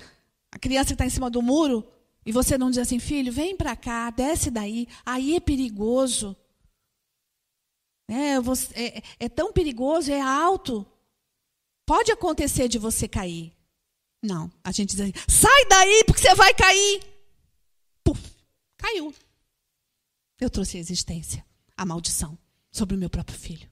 [0.52, 1.88] A criança está em cima do muro
[2.26, 6.36] e você não diz assim, filho, vem para cá, desce daí, aí é perigoso.
[8.10, 10.86] É, você, é, é tão perigoso, é alto.
[11.86, 13.54] Pode acontecer de você cair.
[14.22, 17.02] Não, a gente diz assim, sai daí porque você vai cair.
[18.04, 18.22] Puf,
[18.78, 19.14] caiu.
[20.40, 21.46] Eu trouxe a existência,
[21.78, 22.38] a maldição
[22.72, 23.70] sobre o meu próprio filho.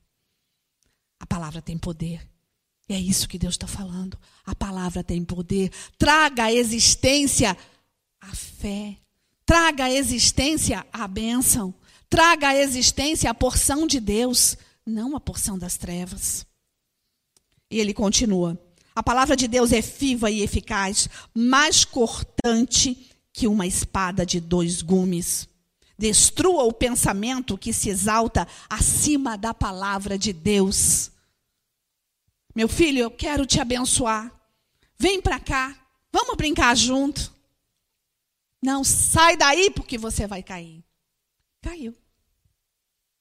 [1.19, 2.27] A palavra tem poder.
[2.87, 4.17] E é isso que Deus está falando.
[4.45, 5.71] A palavra tem poder.
[5.97, 7.57] Traga à existência
[8.21, 8.97] a fé.
[9.45, 11.73] Traga à existência a bênção.
[12.09, 16.45] Traga à existência a porção de Deus, não a porção das trevas.
[17.69, 18.57] E ele continua:
[18.95, 24.81] A palavra de Deus é viva e eficaz, mais cortante que uma espada de dois
[24.81, 25.47] gumes.
[25.99, 31.11] Destrua o pensamento que se exalta acima da palavra de Deus.
[32.55, 34.31] Meu filho, eu quero te abençoar.
[34.97, 35.75] Vem para cá.
[36.11, 37.33] Vamos brincar junto.
[38.61, 40.86] Não, sai daí porque você vai cair.
[41.67, 41.93] Caiu.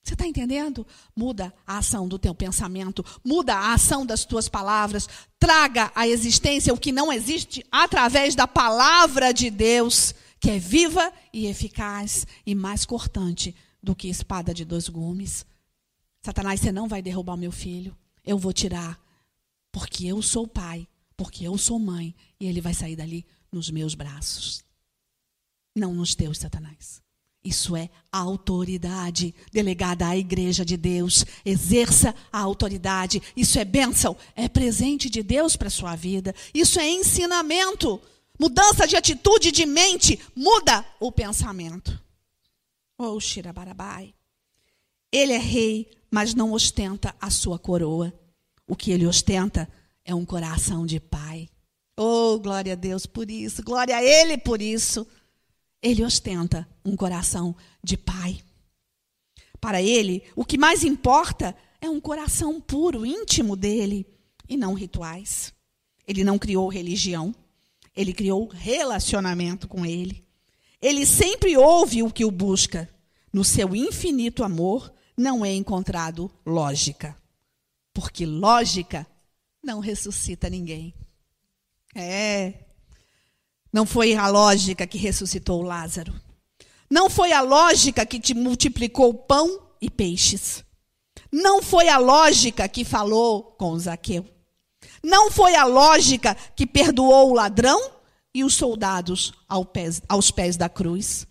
[0.04, 0.86] Você está entendendo?
[1.16, 6.72] Muda a ação do teu pensamento, muda a ação das tuas palavras, traga à existência
[6.72, 12.54] o que não existe através da palavra de Deus, que é viva e eficaz e
[12.54, 15.44] mais cortante do que espada de dois gumes.
[16.22, 18.96] Satanás, você não vai derrubar o meu filho, eu vou tirar,
[19.72, 23.96] porque eu sou pai, porque eu sou mãe, e ele vai sair dali nos meus
[23.96, 24.64] braços.
[25.74, 27.04] Não nos teus, Satanás.
[27.46, 31.24] Isso é autoridade delegada à igreja de Deus.
[31.44, 33.22] Exerça a autoridade.
[33.36, 36.34] Isso é bênção, é presente de Deus para a sua vida.
[36.52, 38.02] Isso é ensinamento.
[38.36, 41.96] Mudança de atitude de mente muda o pensamento.
[42.98, 44.12] Oh, Shirabarabai.
[45.12, 48.12] Ele é rei, mas não ostenta a sua coroa.
[48.66, 49.68] O que ele ostenta
[50.04, 51.48] é um coração de pai.
[51.96, 53.62] Oh, glória a Deus por isso.
[53.62, 55.06] Glória a ele por isso
[55.82, 58.40] ele ostenta um coração de pai.
[59.60, 64.06] Para ele, o que mais importa é um coração puro, íntimo dele,
[64.48, 65.52] e não rituais.
[66.06, 67.34] Ele não criou religião,
[67.94, 70.24] ele criou relacionamento com ele.
[70.80, 72.88] Ele sempre ouve o que o busca.
[73.32, 77.16] No seu infinito amor não é encontrado lógica.
[77.92, 79.06] Porque lógica
[79.62, 80.94] não ressuscita ninguém.
[81.94, 82.65] É,
[83.76, 86.18] não foi a lógica que ressuscitou Lázaro.
[86.90, 90.64] Não foi a lógica que te multiplicou pão e peixes.
[91.30, 94.24] Não foi a lógica que falou com Zaqueu.
[95.04, 97.90] Não foi a lógica que perdoou o ladrão
[98.32, 101.26] e os soldados aos pés da cruz.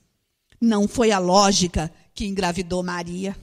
[0.61, 3.35] Não foi a lógica que engravidou Maria.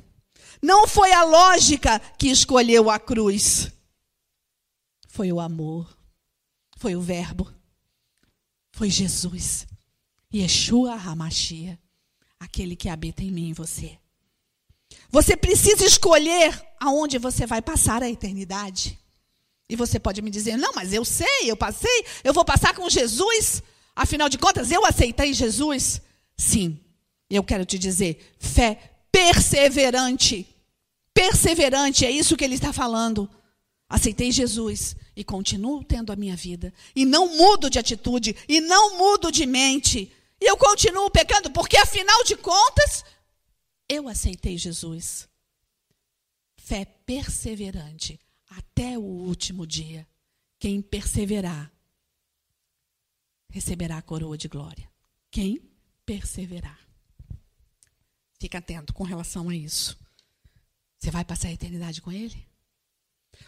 [0.63, 3.69] Não foi a lógica que escolheu a cruz.
[5.09, 5.93] Foi o amor.
[6.77, 7.53] Foi o Verbo
[8.83, 9.65] foi Jesus.
[10.35, 11.79] Yeshua Hamashia,
[12.41, 13.97] aquele que habita em mim e você.
[15.09, 18.99] Você precisa escolher aonde você vai passar a eternidade.
[19.69, 22.91] E você pode me dizer: "Não, mas eu sei, eu passei, eu vou passar com
[22.91, 23.63] Jesus.
[23.95, 26.03] Afinal de contas, eu aceitei Jesus."
[26.37, 26.81] Sim,
[27.31, 28.79] Eu quero te dizer, fé
[29.13, 30.45] perseverante.
[31.15, 33.31] Perseverante, é isso que ele está falando.
[33.89, 36.73] Aceitei Jesus e continuo tendo a minha vida.
[36.95, 40.13] E não mudo de atitude, e não mudo de mente.
[40.41, 43.05] E eu continuo pecando, porque afinal de contas,
[43.89, 45.29] eu aceitei Jesus.
[46.57, 50.07] Fé perseverante até o último dia.
[50.59, 51.73] Quem perseverar
[53.51, 54.91] receberá a coroa de glória.
[55.31, 55.61] Quem
[56.07, 56.81] perseverar.
[58.41, 59.97] Fica atento com relação a isso.
[60.99, 62.47] Você vai passar a eternidade com Ele?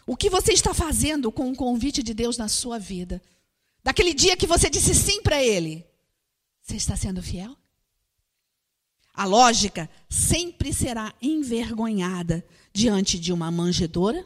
[0.05, 3.21] O que você está fazendo com o convite de Deus na sua vida?
[3.83, 5.85] Daquele dia que você disse sim para Ele.
[6.61, 7.55] Você está sendo fiel?
[9.13, 14.25] A lógica sempre será envergonhada diante de uma manjedora,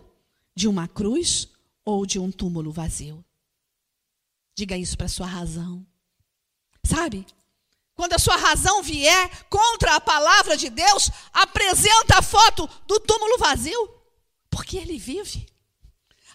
[0.56, 1.48] de uma cruz
[1.86, 3.24] ou de um túmulo vazio.
[4.56, 5.86] Diga isso para sua razão.
[6.84, 7.26] Sabe?
[7.94, 13.38] Quando a sua razão vier contra a palavra de Deus, apresenta a foto do túmulo
[13.38, 13.94] vazio,
[14.50, 15.46] porque ele vive.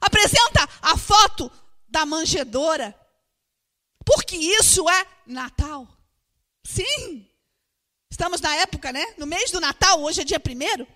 [0.00, 1.50] Apresenta a foto
[1.88, 2.94] da manjedora,
[4.04, 5.88] porque isso é Natal.
[6.64, 7.28] Sim.
[8.10, 9.04] Estamos na época, né?
[9.18, 10.86] No mês do Natal, hoje é dia primeiro.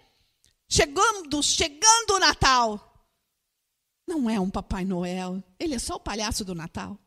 [0.68, 2.84] Chegando, chegando o Natal.
[4.06, 6.98] Não é um Papai Noel, ele é só o palhaço do Natal.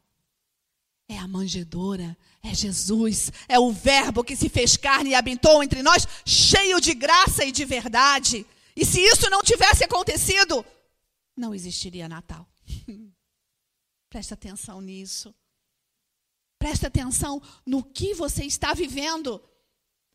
[1.10, 5.82] É a manjedora, é Jesus, é o Verbo que se fez carne e habitou entre
[5.82, 8.46] nós, cheio de graça e de verdade.
[8.76, 10.64] E se isso não tivesse acontecido,
[11.36, 12.48] não existiria Natal.
[14.10, 15.34] Preste atenção nisso.
[16.60, 19.42] Preste atenção no que você está vivendo.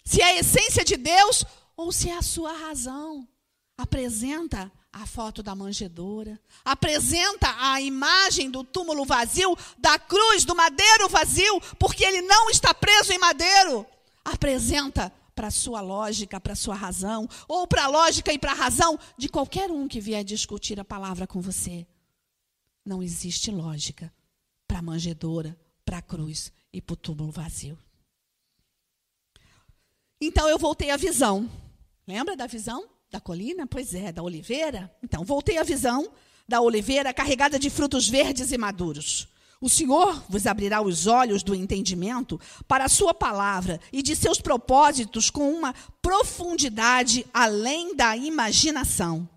[0.05, 1.45] Se é a essência de Deus
[1.77, 3.29] ou se é a sua razão.
[3.77, 11.07] Apresenta a foto da manjedoura, apresenta a imagem do túmulo vazio, da cruz, do madeiro
[11.11, 13.85] vazio, porque ele não está preso em madeiro.
[14.25, 18.53] Apresenta para a sua lógica, para a sua razão, ou para a lógica e para
[18.53, 21.87] a razão de qualquer um que vier discutir a palavra com você.
[22.83, 24.11] Não existe lógica
[24.67, 27.79] para a manjedoura, para a cruz e para o túmulo vazio.
[30.19, 31.49] Então eu voltei à visão.
[32.07, 32.89] Lembra da visão?
[33.11, 33.67] Da colina?
[33.67, 34.91] Pois é, da oliveira.
[35.03, 36.11] Então, voltei à visão
[36.49, 39.29] da oliveira carregada de frutos verdes e maduros.
[39.61, 42.39] O Senhor vos abrirá os olhos do entendimento
[42.69, 49.29] para a sua palavra e de seus propósitos com uma profundidade além da imaginação.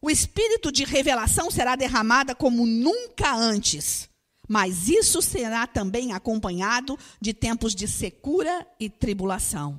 [0.00, 4.08] O espírito de revelação será derramada como nunca antes,
[4.48, 9.78] mas isso será também acompanhado de tempos de secura e tribulação.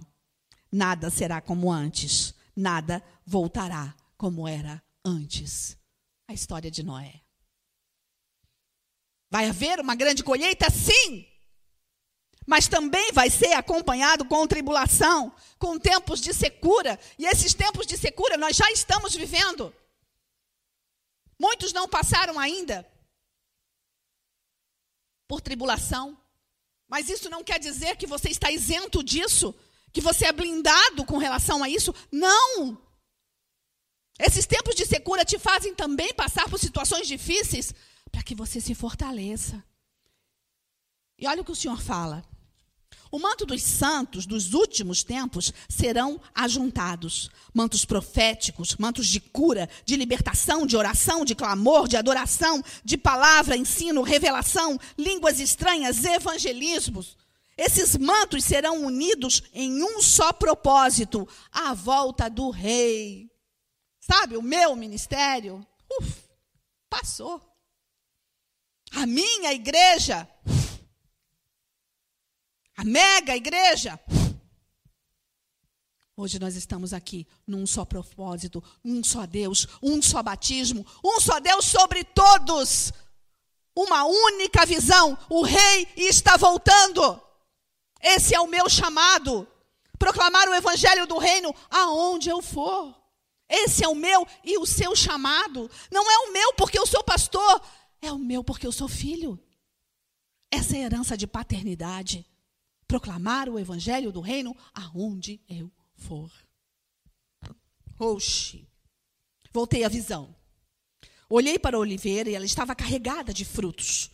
[0.71, 5.75] Nada será como antes, nada voltará como era antes.
[6.27, 7.21] A história de Noé.
[9.29, 10.69] Vai haver uma grande colheita?
[10.69, 11.25] Sim.
[12.45, 16.99] Mas também vai ser acompanhado com tribulação, com tempos de secura.
[17.17, 19.73] E esses tempos de secura nós já estamos vivendo.
[21.39, 22.85] Muitos não passaram ainda
[25.27, 26.17] por tribulação.
[26.87, 29.53] Mas isso não quer dizer que você está isento disso,
[29.93, 31.93] que você é blindado com relação a isso.
[32.11, 32.81] Não!
[34.19, 37.73] Esses tempos de secura te fazem também passar por situações difíceis
[38.11, 39.63] para que você se fortaleça.
[41.17, 42.23] E olha o que o Senhor fala.
[43.11, 47.29] O manto dos santos dos últimos tempos serão ajuntados.
[47.51, 53.57] Mantos proféticos, mantos de cura, de libertação, de oração, de clamor, de adoração, de palavra,
[53.57, 57.17] ensino, revelação, línguas estranhas, evangelismos.
[57.57, 63.29] Esses mantos serão unidos em um só propósito, a volta do rei.
[63.99, 65.65] Sabe, o meu ministério,
[65.99, 66.23] uf,
[66.89, 67.48] passou.
[68.91, 70.27] A minha igreja,
[72.75, 73.99] a mega igreja,
[76.19, 81.39] Hoje nós estamos aqui num só propósito, um só Deus, um só batismo, um só
[81.39, 82.91] Deus sobre todos.
[83.73, 85.17] Uma única visão.
[85.29, 87.21] O rei está voltando.
[88.01, 89.47] Esse é o meu chamado.
[89.97, 92.93] Proclamar o evangelho do reino aonde eu for.
[93.47, 95.71] Esse é o meu e o seu chamado.
[95.89, 97.61] Não é o meu porque eu sou pastor,
[98.01, 99.39] é o meu porque eu sou filho.
[100.51, 102.25] Essa é a herança de paternidade.
[102.87, 106.31] Proclamar o evangelho do reino aonde eu for.
[107.99, 108.67] Oxi.
[109.51, 110.35] Voltei à visão.
[111.29, 114.09] Olhei para a oliveira e ela estava carregada de frutos.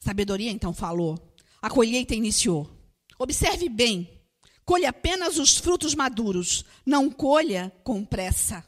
[0.00, 1.34] Sabedoria então falou.
[1.60, 2.70] A colheita iniciou.
[3.18, 4.16] Observe bem
[4.66, 8.66] Colha apenas os frutos maduros, não colha com pressa.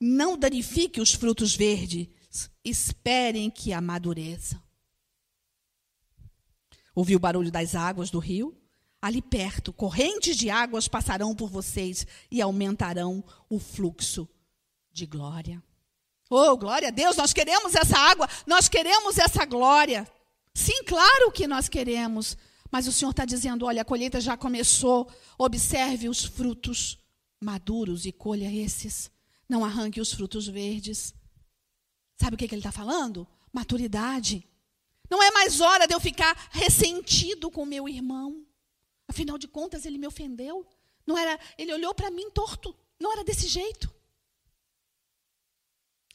[0.00, 2.08] Não danifique os frutos verdes,
[2.64, 4.62] esperem que amadureçam.
[6.94, 8.60] Ouviu o barulho das águas do rio?
[9.00, 14.28] ali perto, correntes de águas passarão por vocês e aumentarão o fluxo
[14.92, 15.62] de glória.
[16.28, 20.06] Oh, glória a Deus, nós queremos essa água, nós queremos essa glória.
[20.54, 22.36] Sim, claro que nós queremos.
[22.70, 26.98] Mas o Senhor está dizendo: olha, a colheita já começou, observe os frutos
[27.40, 29.10] maduros e colha esses.
[29.48, 31.14] Não arranque os frutos verdes.
[32.20, 33.26] Sabe o que, que ele está falando?
[33.50, 34.46] Maturidade.
[35.08, 38.44] Não é mais hora de eu ficar ressentido com meu irmão.
[39.08, 40.66] Afinal de contas, ele me ofendeu.
[41.06, 42.76] Não era, ele olhou para mim torto.
[43.00, 43.90] Não era desse jeito.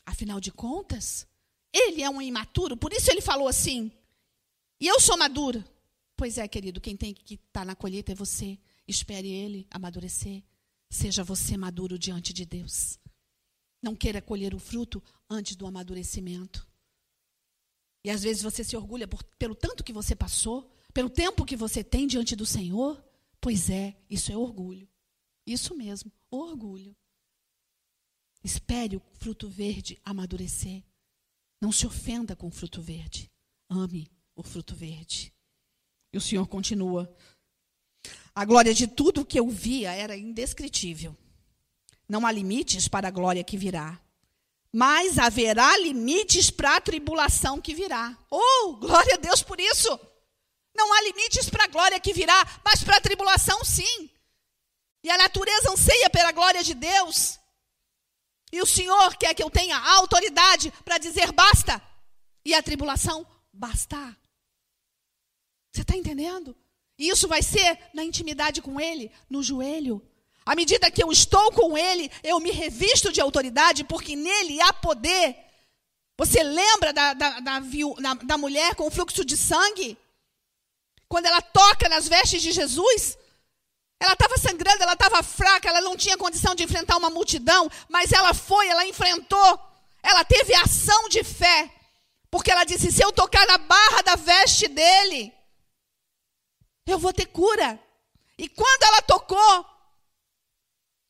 [0.05, 1.25] Afinal de contas,
[1.73, 3.91] ele é um imaturo, por isso ele falou assim.
[4.79, 5.65] E eu sou madura.
[6.15, 8.59] Pois é, querido, quem tem que estar tá na colheita é você.
[8.87, 10.43] Espere ele amadurecer.
[10.87, 12.99] Seja você maduro diante de Deus.
[13.85, 16.67] Não queira colher o fruto antes do amadurecimento.
[18.03, 21.55] E às vezes você se orgulha por, pelo tanto que você passou, pelo tempo que
[21.55, 22.99] você tem diante do Senhor.
[23.39, 24.89] Pois é, isso é orgulho.
[25.45, 26.97] Isso mesmo, orgulho.
[28.43, 30.83] Espere o fruto verde amadurecer.
[31.61, 33.31] Não se ofenda com o fruto verde.
[33.69, 35.31] Ame o fruto verde.
[36.11, 37.15] E o Senhor continua.
[38.33, 41.15] A glória de tudo que eu via era indescritível.
[42.07, 43.99] Não há limites para a glória que virá.
[44.71, 48.17] Mas haverá limites para a tribulação que virá.
[48.29, 49.99] Oh, glória a Deus por isso!
[50.75, 54.09] Não há limites para a glória que virá, mas para a tribulação sim.
[55.01, 57.39] E a natureza anseia pela glória de Deus.
[58.51, 61.81] E o Senhor quer que eu tenha autoridade para dizer basta.
[62.43, 64.17] E a tribulação bastar.
[65.71, 66.55] Você está entendendo?
[66.97, 70.01] E isso vai ser na intimidade com Ele, no joelho.
[70.45, 74.71] À medida que eu estou com Ele, eu me revisto de autoridade, porque nele há
[74.71, 75.35] poder.
[76.17, 77.59] Você lembra da, da, da,
[78.13, 79.97] da mulher com o fluxo de sangue?
[81.07, 83.17] Quando ela toca nas vestes de Jesus,
[83.99, 88.11] ela estava sangrando, ela estava fraca, ela não tinha condição de enfrentar uma multidão, mas
[88.11, 89.59] ela foi, ela enfrentou,
[90.03, 91.71] ela teve ação de fé,
[92.29, 95.33] porque ela disse: se eu tocar na barra da veste dele,
[96.85, 97.79] eu vou ter cura.
[98.37, 99.65] E quando ela tocou,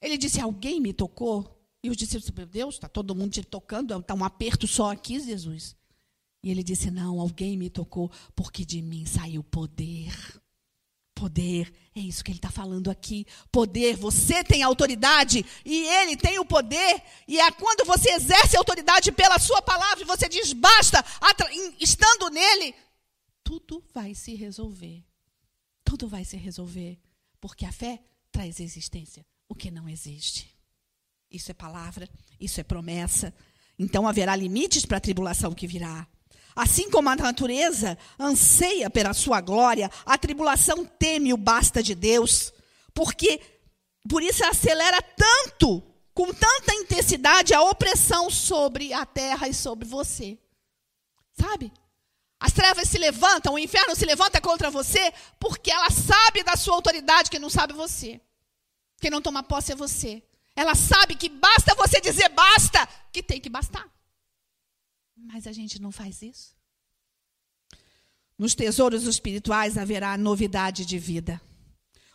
[0.05, 1.51] ele disse: alguém me tocou?
[1.83, 5.19] E os discípulos, meu Deus, está todo mundo te tocando, está um aperto só aqui,
[5.19, 5.75] Jesus.
[6.43, 10.13] E ele disse: Não, alguém me tocou, porque de mim saiu poder.
[11.15, 13.25] Poder, é isso que ele está falando aqui.
[13.51, 17.01] Poder, você tem autoridade e ele tem o poder.
[17.27, 21.03] E é quando você exerce autoridade pela sua palavra e você diz basta,
[21.79, 22.75] estando nele,
[23.43, 25.03] tudo vai se resolver.
[25.83, 26.99] Tudo vai se resolver.
[27.39, 30.53] Porque a fé traz existência o que não existe.
[31.29, 33.33] Isso é palavra, isso é promessa.
[33.77, 36.07] Então haverá limites para a tribulação que virá.
[36.55, 42.53] Assim como a natureza anseia pela sua glória, a tribulação teme o basta de Deus,
[42.93, 43.41] porque
[44.07, 45.83] por isso acelera tanto,
[46.13, 50.39] com tanta intensidade, a opressão sobre a terra e sobre você.
[51.37, 51.73] Sabe?
[52.39, 56.75] As trevas se levantam, o inferno se levanta contra você, porque ela sabe da sua
[56.75, 58.21] autoridade, que não sabe você.
[58.99, 60.23] Quem não toma posse é você.
[60.55, 63.89] Ela sabe que basta você dizer basta, que tem que bastar.
[65.15, 66.55] Mas a gente não faz isso.
[68.37, 71.41] Nos tesouros espirituais haverá novidade de vida.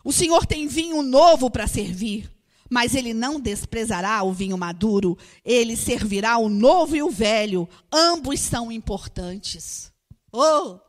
[0.03, 2.31] O Senhor tem vinho novo para servir,
[2.69, 7.67] mas ele não desprezará o vinho maduro, ele servirá o novo e o velho.
[7.91, 9.91] Ambos são importantes.
[10.31, 10.79] Oh!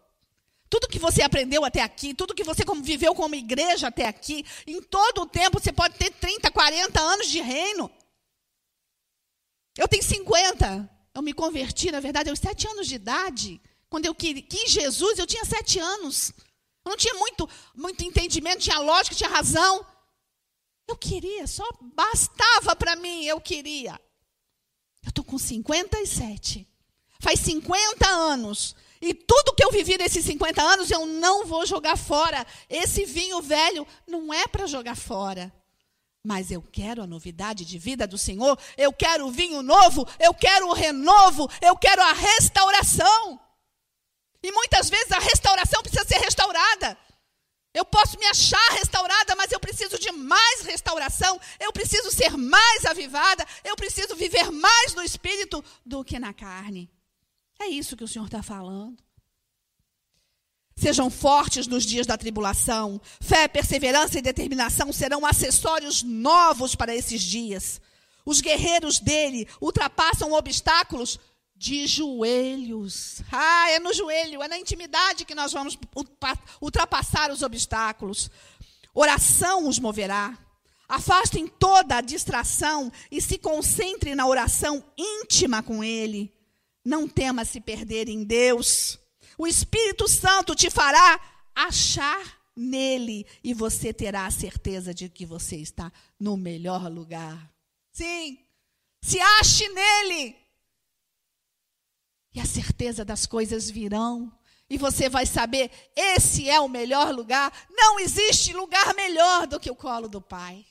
[0.73, 4.81] Tudo que você aprendeu até aqui, tudo que você viveu como igreja até aqui, em
[4.81, 7.91] todo o tempo você pode ter 30, 40 anos de reino.
[9.77, 10.91] Eu tenho 50.
[11.15, 13.61] Eu me converti, na verdade, aos sete anos de idade.
[13.91, 16.33] Quando eu quis Jesus, eu tinha sete anos.
[16.87, 19.85] Eu não tinha muito, muito entendimento, tinha lógica, tinha razão.
[20.89, 24.01] Eu queria, só bastava para mim, eu queria.
[25.05, 26.67] Eu estou com 57.
[27.21, 28.75] Faz 50 anos.
[29.03, 32.47] E tudo que eu vivi nesses 50 anos, eu não vou jogar fora.
[32.71, 35.53] Esse vinho velho não é para jogar fora.
[36.25, 40.33] Mas eu quero a novidade de vida do Senhor, eu quero o vinho novo, eu
[40.33, 43.41] quero o renovo, eu quero a restauração.
[44.41, 46.97] E muitas vezes a restauração precisa ser restaurada.
[47.75, 52.85] Eu posso me achar restaurada, mas eu preciso de mais restauração, eu preciso ser mais
[52.85, 56.89] avivada, eu preciso viver mais no espírito do que na carne.
[57.63, 58.99] É isso que o Senhor está falando.
[60.77, 63.01] Sejam fortes nos dias da tribulação.
[63.21, 67.81] Fé, perseverança e determinação serão acessórios novos para esses dias.
[68.27, 71.21] Os guerreiros dele ultrapassam obstáculos
[71.55, 73.23] de joelhos.
[73.31, 75.79] Ah, é no joelho, é na intimidade que nós vamos
[76.61, 78.29] ultrapassar os obstáculos.
[78.93, 80.37] Oração os moverá.
[80.89, 86.42] Afastem toda a distração e se concentre na oração íntima com Ele.
[86.85, 88.99] Não tema se perder em Deus.
[89.39, 91.21] O Espírito Santo te fará
[91.55, 97.51] achar nele e você terá a certeza de que você está no melhor lugar.
[97.93, 98.39] Sim,
[99.03, 100.37] se ache nele.
[102.35, 104.33] E a certeza das coisas virão.
[104.69, 107.53] E você vai saber: esse é o melhor lugar.
[107.71, 110.65] Não existe lugar melhor do que o colo do Pai.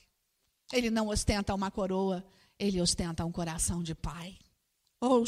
[0.72, 2.24] Ele não ostenta uma coroa,
[2.58, 4.38] ele ostenta um coração de pai.
[5.04, 5.24] Oh,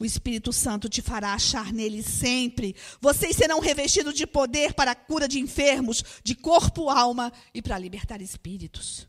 [0.00, 2.74] o Espírito Santo te fará achar nele sempre.
[3.00, 7.78] Vocês serão revestidos de poder para a cura de enfermos, de corpo, alma e para
[7.78, 9.06] libertar espíritos.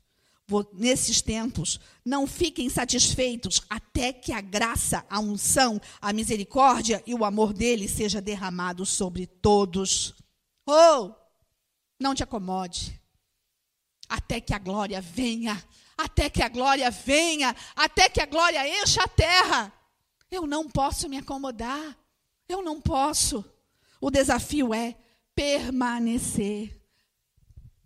[0.72, 7.26] Nesses tempos, não fiquem satisfeitos até que a graça, a unção, a misericórdia e o
[7.26, 10.14] amor dele seja derramado sobre todos.
[10.68, 11.12] Oh,
[12.00, 13.02] não te acomode
[14.08, 15.60] até que a glória venha
[16.04, 19.74] até que a glória venha, até que a glória encha a terra.
[20.30, 21.98] Eu não posso me acomodar.
[22.48, 23.46] Eu não posso.
[24.00, 24.98] O desafio é
[25.36, 26.80] permanecer.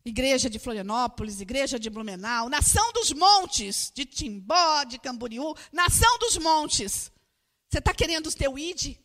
[0.04, 6.38] Igreja de Florianópolis, Igreja de Blumenau, Nação dos Montes, de Timbó, de Camboriú, Nação dos
[6.38, 7.12] Montes.
[7.68, 8.98] Você está querendo o teu ID?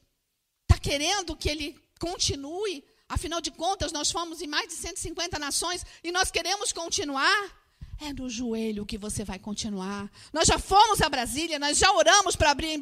[0.62, 2.84] Está querendo que ele continue?
[3.08, 7.59] Afinal de contas, nós fomos em mais de 150 nações e nós queremos continuar.
[8.03, 10.11] É no joelho que você vai continuar.
[10.32, 12.80] Nós já fomos a Brasília, nós já oramos para abrir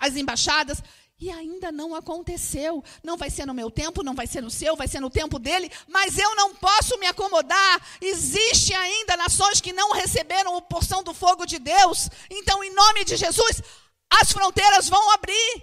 [0.00, 0.82] as embaixadas
[1.20, 2.82] e ainda não aconteceu.
[3.02, 5.38] Não vai ser no meu tempo, não vai ser no seu, vai ser no tempo
[5.38, 7.98] dele, mas eu não posso me acomodar.
[8.00, 12.08] Existe ainda nações que não receberam a porção do fogo de Deus.
[12.30, 13.62] Então, em nome de Jesus,
[14.10, 15.62] as fronteiras vão abrir.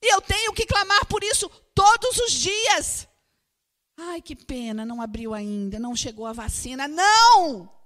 [0.00, 3.08] E eu tenho que clamar por isso todos os dias.
[3.96, 6.86] Ai, que pena, não abriu ainda, não chegou a vacina.
[6.86, 7.77] Não!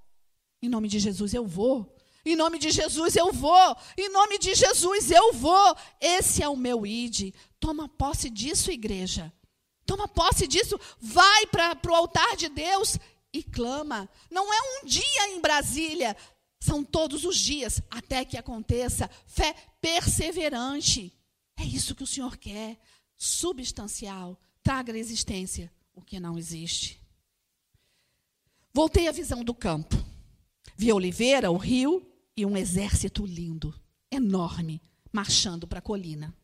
[0.62, 1.92] Em nome de Jesus eu vou.
[2.24, 3.76] Em nome de Jesus eu vou.
[3.98, 5.76] Em nome de Jesus eu vou.
[6.00, 7.34] Esse é o meu id.
[7.58, 9.32] Toma posse disso, igreja.
[9.84, 10.78] Toma posse disso.
[11.00, 12.96] Vai para o altar de Deus
[13.32, 14.08] e clama.
[14.30, 16.16] Não é um dia em Brasília.
[16.60, 19.10] São todos os dias até que aconteça.
[19.26, 21.12] Fé perseverante.
[21.58, 22.78] É isso que o Senhor quer.
[23.16, 24.40] Substancial.
[24.62, 27.00] Traga à existência o que não existe.
[28.72, 30.11] Voltei à visão do campo.
[30.82, 32.04] Vi a oliveira, o rio
[32.36, 33.72] e um exército lindo,
[34.10, 36.36] enorme, marchando para a colina.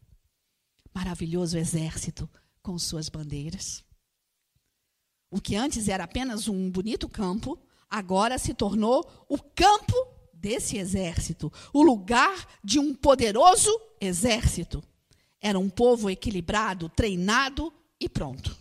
[0.95, 2.31] Maravilhoso exército
[2.63, 3.85] com suas bandeiras.
[5.29, 7.59] O que antes era apenas um bonito campo,
[7.91, 9.97] agora se tornou o campo
[10.33, 14.85] desse exército, o lugar de um poderoso exército.
[15.41, 18.57] Era um povo equilibrado, treinado e pronto.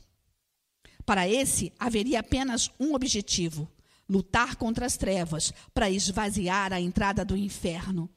[1.06, 3.72] Para esse haveria apenas um objetivo:
[4.10, 8.10] lutar contra as trevas para esvaziar a entrada do inferno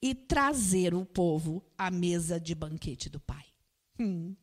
[0.00, 3.44] e trazer o povo à mesa de banquete do Pai.
[3.98, 4.36] Hum.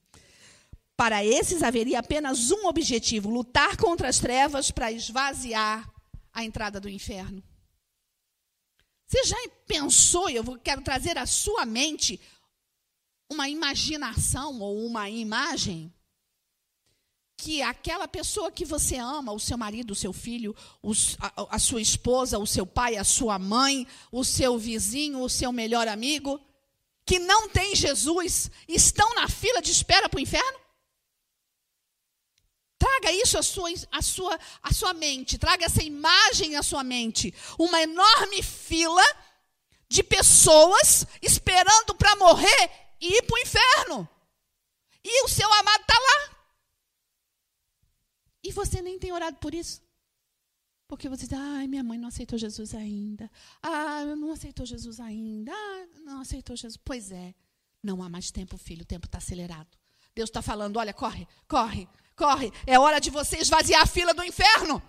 [0.96, 5.90] Para esses haveria apenas um objetivo: lutar contra as trevas para esvaziar
[6.32, 7.44] a entrada do inferno.
[9.06, 12.20] Você já pensou, eu quero trazer à sua mente
[13.32, 15.94] uma imaginação ou uma imagem
[17.44, 21.60] que aquela pessoa que você ama, o seu marido, o seu filho, os, a, a
[21.60, 26.40] sua esposa, o seu pai, a sua mãe, o seu vizinho, o seu melhor amigo,
[27.06, 30.58] que não tem Jesus, estão na fila de espera para o inferno?
[32.80, 37.34] Traga isso à sua, à, sua, à sua mente, traga essa imagem à sua mente.
[37.60, 39.04] Uma enorme fila
[39.90, 42.72] de pessoas esperando para morrer
[43.02, 44.10] e ir para o inferno.
[45.04, 46.33] E o seu amado está lá.
[48.44, 49.82] E você nem tem orado por isso.
[50.88, 53.32] Porque você diz, ai, minha mãe não aceitou Jesus ainda.
[53.62, 55.52] Ah, não aceitou Jesus ainda.
[55.52, 56.78] Ah, não aceitou Jesus.
[56.84, 57.34] Pois é,
[57.82, 59.78] não há mais tempo, filho, o tempo está acelerado.
[60.14, 62.52] Deus está falando, olha, corre, corre, corre.
[62.68, 64.82] É hora de você esvaziar a fila do inferno.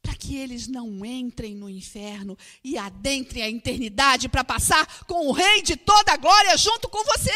[0.00, 5.32] Para que eles não entrem no inferno e adentrem a eternidade para passar com o
[5.32, 7.30] Rei de toda a glória junto com você.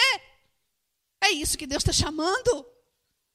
[1.23, 2.67] É isso que Deus está chamando.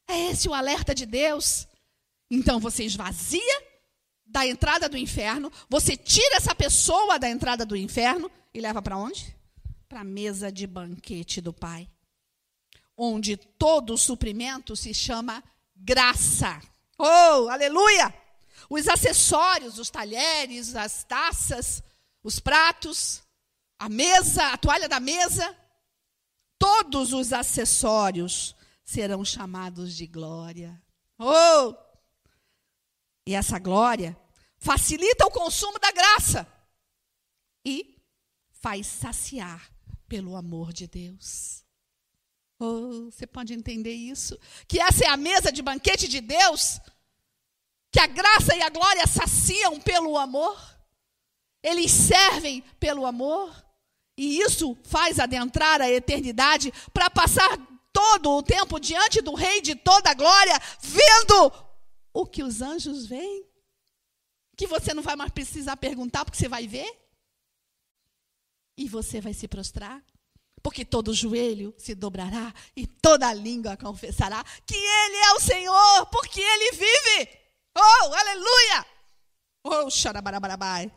[0.08, 1.68] É esse o alerta de Deus.
[2.32, 3.62] Então você esvazia
[4.26, 8.98] da entrada do inferno, você tira essa pessoa da entrada do inferno e leva para
[8.98, 9.36] onde?
[9.90, 11.90] Para a mesa de banquete do Pai.
[12.96, 15.44] Onde todo o suprimento se chama
[15.76, 16.62] graça.
[16.98, 18.14] Oh, aleluia!
[18.70, 21.84] Os acessórios, os talheres, as taças,
[22.24, 23.22] os pratos,
[23.78, 25.54] a mesa, a toalha da mesa,
[26.58, 28.56] todos os acessórios
[28.86, 30.82] serão chamados de glória.
[31.20, 31.91] Oh!
[33.32, 34.18] E essa glória
[34.58, 36.46] facilita o consumo da graça
[37.66, 37.96] e
[38.52, 39.72] faz saciar
[40.06, 41.64] pelo amor de Deus.
[42.60, 44.38] Oh, você pode entender isso?
[44.68, 46.82] Que essa é a mesa de banquete de Deus?
[47.90, 50.60] Que a graça e a glória saciam pelo amor?
[51.64, 53.66] Eles servem pelo amor?
[54.18, 57.58] E isso faz adentrar a eternidade para passar
[57.94, 61.71] todo o tempo diante do Rei de toda a glória, vendo
[62.14, 63.46] o que os anjos veem?
[64.58, 66.90] Que você não vai mais precisar perguntar, porque você vai ver?
[68.78, 70.04] E você vai se prostrar?
[70.62, 76.40] Porque todo joelho se dobrará e toda língua confessará que Ele é o Senhor, porque
[76.40, 77.40] Ele vive.
[77.76, 78.86] Oh, aleluia!
[79.64, 80.92] Oh, xarabarabai.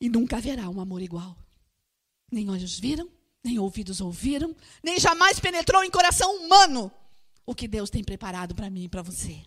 [0.00, 1.36] E nunca haverá um amor igual.
[2.30, 3.10] Nem olhos viram,
[3.42, 6.92] nem ouvidos ouviram, nem jamais penetrou em coração humano
[7.46, 9.42] o que Deus tem preparado para mim e para você.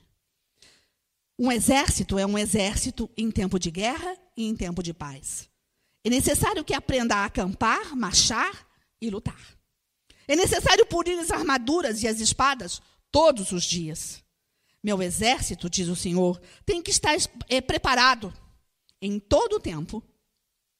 [1.39, 5.49] Um exército é um exército em tempo de guerra e em tempo de paz.
[6.03, 8.67] É necessário que aprenda a acampar, marchar
[9.01, 9.57] e lutar.
[10.27, 12.81] É necessário polir as armaduras e as espadas
[13.11, 14.23] todos os dias.
[14.83, 17.15] Meu exército, diz o Senhor, tem que estar
[17.47, 18.33] é, preparado
[19.01, 20.03] em todo o tempo,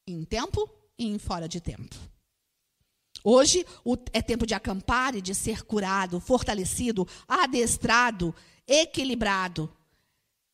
[0.07, 1.95] em tempo e em fora de tempo.
[3.29, 3.65] Hoje
[4.13, 8.33] é tempo de acampar e de ser curado, fortalecido, adestrado,
[8.65, 9.69] equilibrado.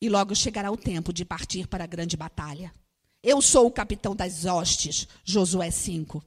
[0.01, 2.73] E logo chegará o tempo de partir para a grande batalha.
[3.21, 6.23] Eu sou o capitão das hostes, Josué 5.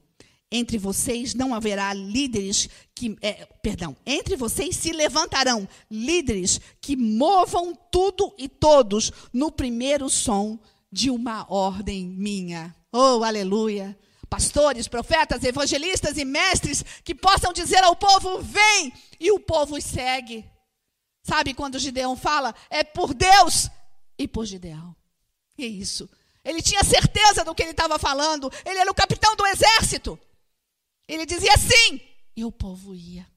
[0.49, 3.17] Entre vocês não haverá líderes que.
[3.21, 10.57] É, perdão, entre vocês se levantarão líderes que movam tudo e todos no primeiro som
[10.89, 12.73] de uma ordem minha.
[12.89, 13.99] Oh, aleluia!
[14.29, 18.93] Pastores, profetas, evangelistas e mestres que possam dizer ao povo: vem!
[19.19, 20.45] E o povo os segue.
[21.23, 22.53] Sabe quando Gideão fala?
[22.69, 23.69] É por Deus
[24.17, 24.95] e por Gideão.
[25.57, 26.09] É isso.
[26.43, 28.51] Ele tinha certeza do que ele estava falando.
[28.65, 30.17] Ele era o capitão do exército.
[31.07, 31.99] Ele dizia sim.
[32.35, 33.27] E o povo ia.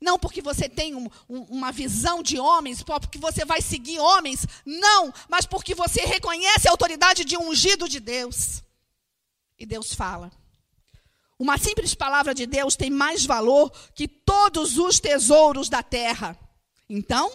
[0.00, 4.46] Não porque você tem um, um, uma visão de homens, porque você vai seguir homens.
[4.64, 8.62] Não, mas porque você reconhece a autoridade de um ungido de Deus.
[9.58, 10.30] E Deus fala.
[11.38, 16.36] Uma simples palavra de Deus tem mais valor que todos os tesouros da terra.
[16.88, 17.30] Então,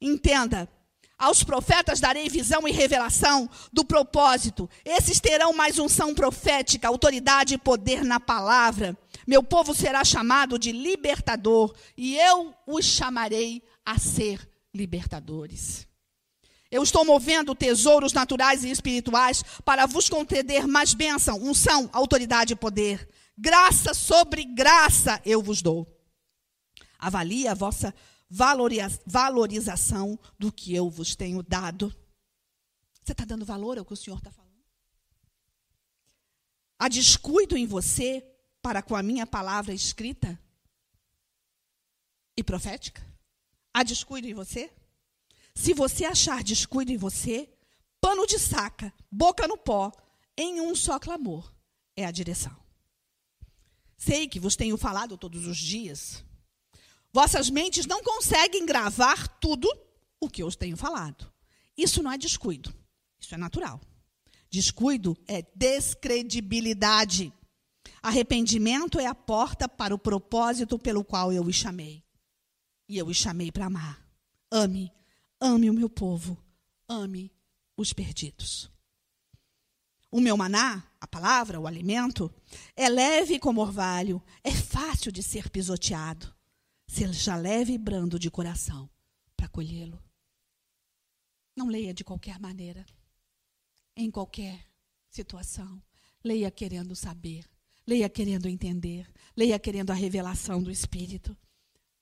[0.00, 0.68] entenda
[1.18, 4.68] aos profetas darei visão e revelação do propósito.
[4.84, 8.96] Esses terão mais unção profética, autoridade e poder na palavra.
[9.26, 15.85] Meu povo será chamado de libertador, e eu os chamarei a ser libertadores.
[16.70, 22.56] Eu estou movendo tesouros naturais e espirituais para vos conceder mais bênção, unção, autoridade e
[22.56, 23.08] poder.
[23.38, 25.86] Graça sobre graça eu vos dou.
[26.98, 27.94] Avalie a vossa
[28.28, 31.94] valorização do que eu vos tenho dado.
[33.02, 34.46] Você está dando valor ao que o Senhor está falando?
[36.78, 38.26] Há descuido em você
[38.60, 40.38] para com a minha palavra escrita
[42.36, 43.06] e profética?
[43.72, 44.72] Há descuido em você?
[45.56, 47.52] Se você achar descuido em você,
[48.00, 49.90] pano de saca, boca no pó,
[50.38, 51.52] em um só clamor,
[51.96, 52.56] é a direção.
[53.96, 56.24] Sei que vos tenho falado todos os dias,
[57.16, 59.66] Vossas mentes não conseguem gravar tudo
[60.20, 61.32] o que eu tenho falado.
[61.74, 62.74] Isso não é descuido.
[63.18, 63.80] Isso é natural.
[64.50, 67.32] Descuido é descredibilidade.
[68.02, 72.04] Arrependimento é a porta para o propósito pelo qual eu os chamei.
[72.86, 74.06] E eu os chamei para amar.
[74.52, 74.92] Ame,
[75.40, 76.36] ame o meu povo,
[76.88, 77.32] ame
[77.76, 78.70] os perdidos.
[80.10, 82.32] O meu maná, a palavra, o alimento,
[82.74, 86.36] é leve como orvalho, é fácil de ser pisoteado
[86.86, 88.88] seja leve e brando de coração
[89.36, 90.02] para colhê-lo.
[91.54, 92.86] Não leia de qualquer maneira,
[93.96, 94.66] em qualquer
[95.10, 95.82] situação.
[96.22, 97.48] Leia querendo saber,
[97.86, 101.36] leia querendo entender, leia querendo a revelação do Espírito.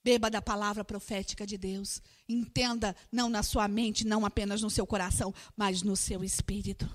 [0.05, 2.03] Beba da palavra profética de Deus.
[2.29, 6.87] Entenda, não na sua mente, não apenas no seu coração, mas no seu espírito.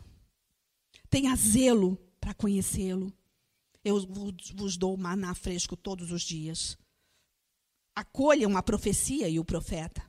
[1.10, 3.12] Tenha zelo para conhecê-lo.
[3.84, 4.07] Eu
[4.53, 6.78] vos dou maná fresco todos os dias
[7.99, 10.01] acolham a profecia e o profeta.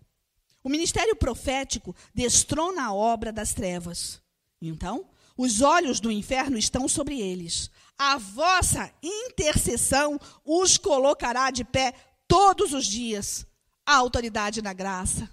[0.63, 4.23] O ministério profético destrona a obra das trevas.
[4.61, 7.71] Então, os olhos do inferno estão sobre eles.
[7.99, 11.95] A vossa intercessão os colocará de pé
[12.31, 13.45] todos os dias.
[13.85, 15.29] A autoridade da graça.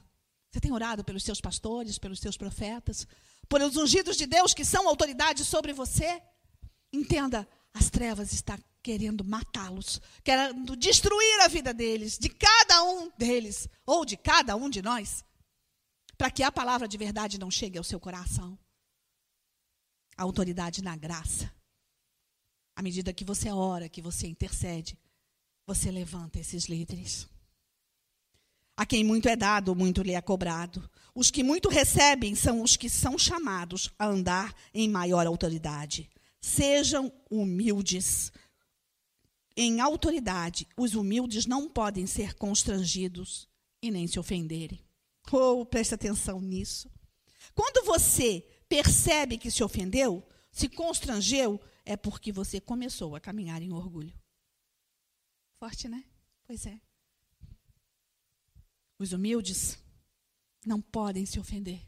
[0.49, 3.07] Você tem orado pelos seus pastores, pelos seus profetas,
[3.47, 6.19] pelos ungidos de Deus que são autoridade sobre você?
[6.91, 13.67] Entenda, as trevas estão querendo matá-los, querendo destruir a vida deles, de cada um deles,
[13.85, 15.23] ou de cada um de nós.
[16.17, 18.57] para que a palavra de verdade não chegue ao seu coração.
[20.17, 21.53] A autoridade na graça.
[22.75, 24.97] À medida que você ora, que você intercede,
[25.67, 27.27] você levanta esses líderes.
[28.77, 30.89] A quem muito é dado, muito lhe é cobrado.
[31.13, 36.09] Os que muito recebem são os que são chamados a andar em maior autoridade.
[36.39, 38.31] Sejam humildes.
[39.57, 43.49] Em autoridade, os humildes não podem ser constrangidos
[43.81, 44.79] e nem se ofenderem.
[45.29, 46.89] Oh, preste atenção nisso.
[47.53, 53.73] Quando você percebe que se ofendeu, se constrangeu, é porque você começou a caminhar em
[53.73, 54.16] orgulho.
[55.59, 56.03] Forte, né?
[56.45, 56.79] Pois é.
[58.99, 59.77] Os humildes
[60.65, 61.81] não podem se ofender,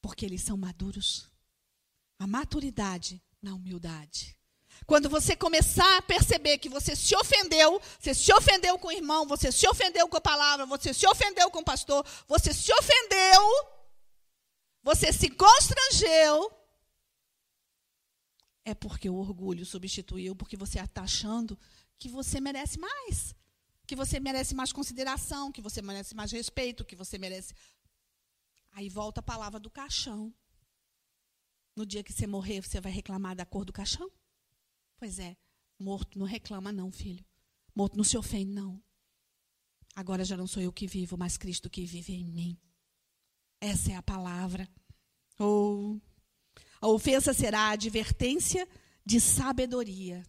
[0.00, 1.28] porque eles são maduros.
[2.18, 4.36] A maturidade na humildade.
[4.86, 9.26] Quando você começar a perceber que você se ofendeu, você se ofendeu com o irmão,
[9.26, 13.42] você se ofendeu com a palavra, você se ofendeu com o pastor, você se ofendeu,
[14.82, 16.50] você se constrangeu,
[18.64, 21.58] é porque o orgulho substituiu, porque você está achando
[22.00, 23.34] que você merece mais
[23.90, 27.52] que você merece mais consideração, que você merece mais respeito, que você merece.
[28.70, 30.32] Aí volta a palavra do caixão.
[31.74, 34.08] No dia que você morrer, você vai reclamar da cor do caixão?
[34.96, 35.36] Pois é,
[35.76, 37.24] morto não reclama, não, filho.
[37.74, 38.80] Morto não se ofende, não.
[39.96, 42.56] Agora já não sou eu que vivo, mas Cristo que vive em mim.
[43.60, 44.68] Essa é a palavra.
[45.36, 46.00] Ou oh,
[46.80, 48.68] a ofensa será a advertência
[49.04, 50.22] de sabedoria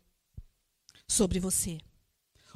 [1.12, 1.78] sobre você.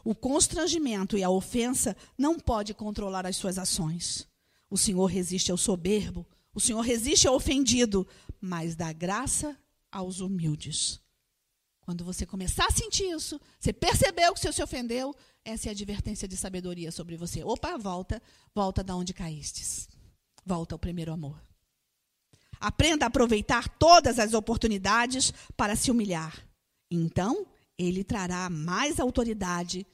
[0.03, 4.27] O constrangimento e a ofensa não pode controlar as suas ações.
[4.69, 8.07] O Senhor resiste ao soberbo, o Senhor resiste ao ofendido,
[8.39, 9.57] mas dá graça
[9.91, 10.99] aos humildes.
[11.81, 15.71] Quando você começar a sentir isso, você percebeu que você se ofendeu, essa é a
[15.71, 17.43] advertência de sabedoria sobre você.
[17.43, 18.21] Opa, volta,
[18.53, 19.87] volta da onde caístes.
[20.45, 21.39] Volta ao primeiro amor.
[22.59, 26.47] Aprenda a aproveitar todas as oportunidades para se humilhar.
[26.89, 27.45] Então,
[27.77, 29.85] ele trará mais autoridade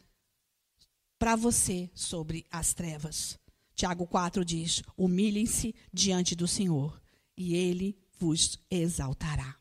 [1.20, 3.40] para você sobre as trevas.
[3.76, 7.02] Tiago 4 diz: Humilhem-se diante do Senhor,
[7.36, 9.58] e ele vos exaltará.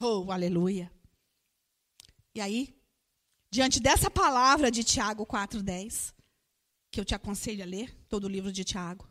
[0.00, 0.92] Oh, aleluia.
[2.34, 2.78] E aí,
[3.50, 6.14] diante dessa palavra de Tiago 4,10,
[6.90, 9.08] que eu te aconselho a ler, todo o livro de Tiago,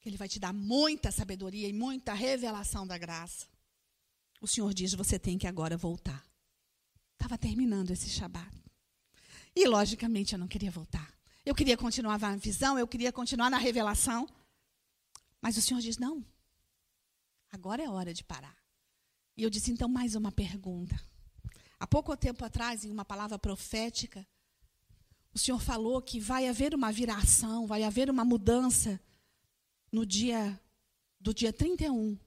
[0.00, 3.46] que ele vai te dar muita sabedoria e muita revelação da graça.
[4.40, 6.25] O Senhor diz: você tem que agora voltar.
[7.16, 8.54] Estava terminando esse Shabat.
[9.54, 11.12] E, logicamente, eu não queria voltar.
[11.44, 14.28] Eu queria continuar na visão, eu queria continuar na revelação.
[15.40, 16.24] Mas o Senhor diz: não,
[17.50, 18.56] agora é hora de parar.
[19.36, 21.00] E eu disse: então, mais uma pergunta.
[21.78, 24.26] Há pouco tempo atrás, em uma palavra profética,
[25.32, 29.00] o Senhor falou que vai haver uma viração, vai haver uma mudança
[29.92, 30.60] no dia
[31.20, 32.18] do dia 31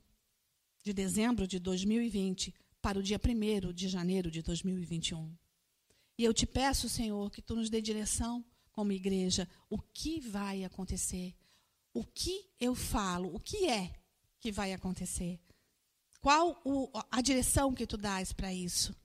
[0.84, 5.36] de dezembro de 2020 para o dia 1 de janeiro de 2021.
[6.17, 9.47] E eu te peço, Senhor, que tu nos dê direção como igreja.
[9.69, 11.36] O que vai acontecer?
[11.93, 13.34] O que eu falo?
[13.36, 13.93] O que é
[14.39, 15.39] que vai acontecer?
[16.21, 18.95] Qual o, a direção que tu dás para isso?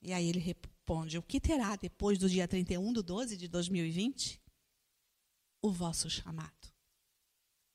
[0.00, 4.40] E aí ele responde: O que terá depois do dia 31 de 12 de 2020?
[5.62, 6.74] O vosso chamado.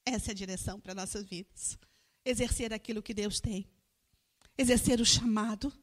[0.05, 1.77] Essa é a direção para nossas vidas.
[2.25, 3.67] Exercer aquilo que Deus tem.
[4.59, 5.73] Exercer o chamado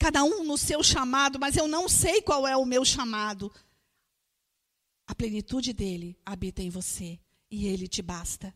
[0.00, 3.52] cada um no seu chamado, mas eu não sei qual é o meu chamado.
[5.06, 8.54] A plenitude dele habita em você e ele te basta.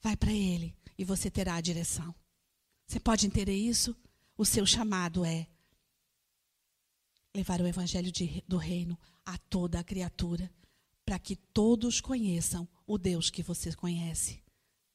[0.00, 2.14] Vai para ele e você terá a direção.
[2.86, 3.94] Você pode entender isso?
[4.38, 5.46] O seu chamado é
[7.34, 10.50] levar o evangelho de, do reino a toda a criatura,
[11.04, 14.42] para que todos conheçam o Deus que você conhece,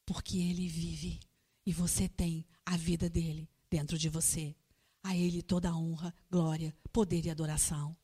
[0.03, 1.19] porque ele vive
[1.63, 4.53] e você tem a vida dele dentro de você.
[5.01, 7.95] A Ele toda a honra, glória, poder e adoração.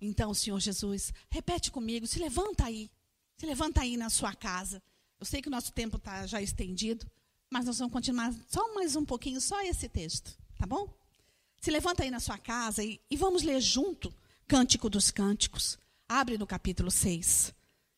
[0.00, 2.90] Então, Senhor Jesus, repete comigo, se levanta aí.
[3.36, 4.80] Se levanta aí na sua casa.
[5.18, 7.06] Eu sei que o nosso tempo está já estendido,
[7.50, 10.88] mas nós vamos continuar só mais um pouquinho, só esse texto, tá bom?
[11.60, 14.12] Se levanta aí na sua casa e, e vamos ler junto
[14.48, 15.78] Cântico dos Cânticos.
[16.08, 17.54] Abre no capítulo 6.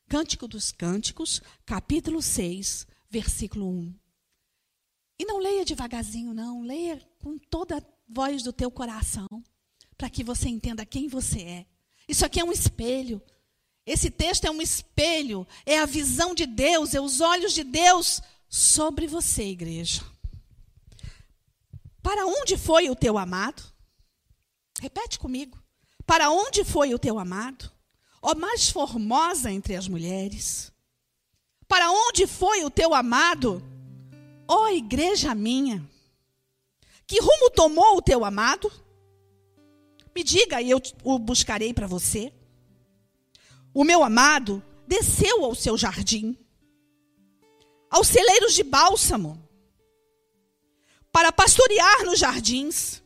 [0.09, 3.95] Cântico dos Cânticos, capítulo 6, versículo 1.
[5.19, 6.63] E não leia devagarzinho, não.
[6.63, 9.29] Leia com toda voz do teu coração,
[9.97, 11.67] para que você entenda quem você é.
[12.09, 13.23] Isso aqui é um espelho.
[13.87, 18.23] Esse texto é um espelho, é a visão de Deus, é os olhos de Deus
[18.49, 20.03] sobre você, igreja.
[22.03, 23.63] Para onde foi o teu amado?
[24.81, 25.63] Repete comigo.
[26.07, 27.71] Para onde foi o teu amado?
[28.21, 30.73] Ó mais formosa entre as mulheres.
[31.69, 33.63] Para onde foi o teu amado?
[34.47, 35.89] Ó oh, igreja minha,
[37.07, 38.71] que rumo tomou o teu amado?
[40.15, 42.33] Me diga e eu o buscarei para você.
[43.73, 46.39] O meu amado desceu ao seu jardim,
[47.91, 49.43] aos celeiros de bálsamo,
[51.11, 53.03] para pastorear nos jardins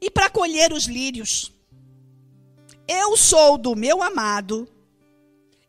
[0.00, 1.52] e para colher os lírios.
[2.88, 4.68] Eu sou do meu amado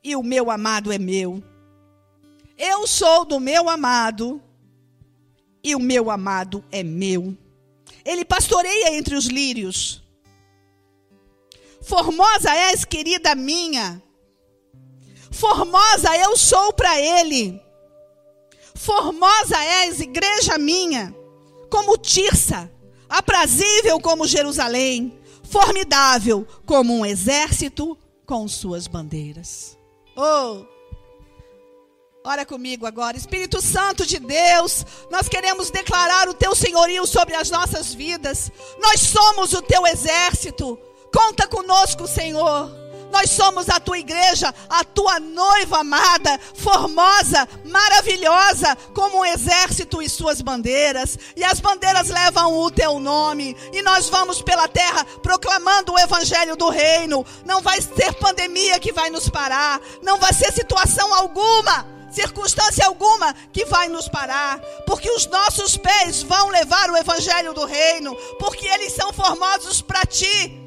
[0.03, 1.43] e o meu amado é meu.
[2.57, 4.41] Eu sou do meu amado
[5.63, 7.37] e o meu amado é meu.
[8.03, 10.01] Ele pastoreia entre os lírios.
[11.81, 14.01] Formosa és, querida minha.
[15.31, 17.61] Formosa eu sou para ele.
[18.73, 21.13] Formosa és, igreja minha,
[21.69, 22.71] como Tirsa,
[23.09, 29.77] aprazível como Jerusalém, formidável como um exército com suas bandeiras.
[30.15, 30.76] Oh!
[32.27, 37.49] Ora comigo agora, Espírito Santo de Deus, nós queremos declarar o teu senhorio sobre as
[37.49, 38.51] nossas vidas.
[38.81, 40.77] Nós somos o teu exército.
[41.09, 42.69] Conta conosco, Senhor.
[43.13, 50.09] Nós somos a tua igreja, a tua noiva amada, formosa, maravilhosa, como um exército e
[50.09, 51.17] suas bandeiras.
[51.33, 53.55] E as bandeiras levam o teu nome.
[53.71, 57.25] E nós vamos pela terra proclamando o evangelho do reino.
[57.45, 59.79] Não vai ser pandemia que vai nos parar.
[60.03, 66.23] Não vai ser situação alguma circunstância alguma que vai nos parar, porque os nossos pés
[66.23, 70.59] vão levar o evangelho do reino, porque eles são formosos para ti,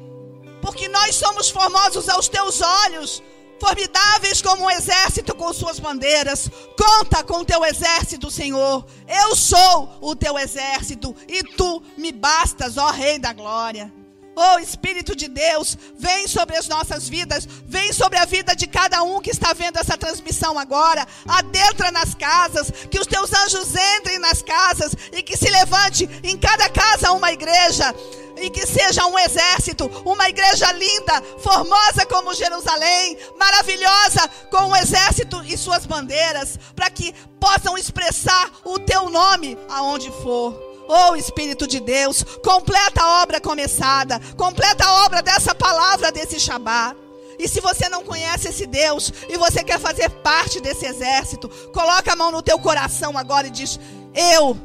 [0.61, 3.23] porque nós somos formosos aos teus olhos,
[3.59, 6.49] formidáveis como um exército com suas bandeiras.
[6.77, 8.85] Conta com o teu exército, Senhor.
[9.07, 14.00] Eu sou o teu exército e tu me bastas, ó Rei da glória.
[14.35, 19.03] Oh Espírito de Deus, vem sobre as nossas vidas, vem sobre a vida de cada
[19.03, 21.05] um que está vendo essa transmissão agora.
[21.27, 26.37] Adentra nas casas, que os teus anjos entrem nas casas e que se levante em
[26.37, 27.93] cada casa uma igreja
[28.37, 35.43] e que seja um exército, uma igreja linda, formosa como Jerusalém, maravilhosa com o exército
[35.45, 40.70] e suas bandeiras, para que possam expressar o teu nome aonde for.
[40.93, 46.97] Oh Espírito de Deus, completa a obra começada, completa a obra dessa palavra desse Shabat.
[47.39, 52.11] E se você não conhece esse Deus e você quer fazer parte desse exército, coloca
[52.11, 53.79] a mão no teu coração agora e diz:
[54.13, 54.59] Eu,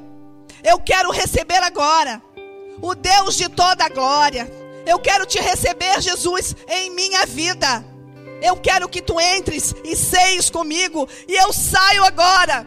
[0.65, 2.21] eu quero receber agora
[2.83, 4.53] o Deus de toda a glória.
[4.85, 7.85] Eu quero te receber, Jesus, em minha vida.
[8.43, 12.67] Eu quero que tu entres e seios comigo e eu saio agora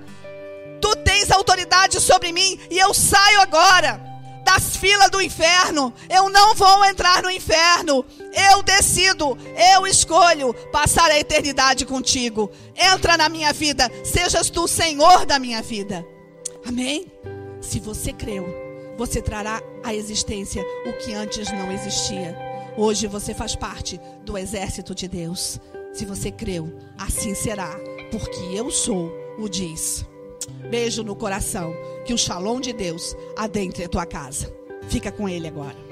[0.81, 4.09] Tu tens autoridade sobre mim e eu saio agora
[4.49, 5.93] das filas do inferno.
[6.09, 8.03] Eu não vou entrar no inferno.
[8.51, 9.37] Eu decido,
[9.73, 12.49] eu escolho passar a eternidade contigo.
[12.75, 16.05] Entra na minha vida, sejas tu o Senhor da minha vida.
[16.65, 17.11] Amém?
[17.61, 18.47] Se você creu,
[18.97, 22.35] você trará à existência o que antes não existia.
[22.75, 25.59] Hoje você faz parte do exército de Deus.
[25.93, 27.75] Se você creu, assim será,
[28.11, 30.05] porque eu sou o diz.
[30.69, 31.73] Beijo no coração.
[32.05, 34.53] Que o shalom de Deus adentre a tua casa.
[34.87, 35.88] Fica com ele agora.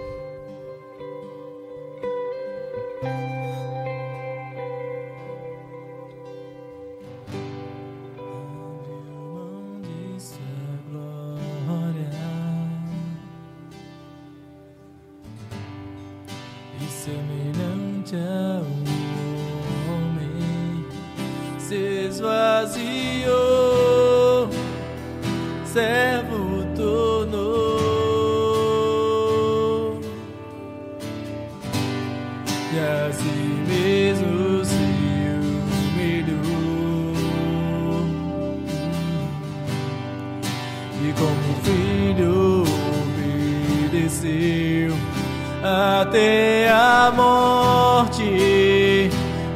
[46.18, 49.10] Até a morte,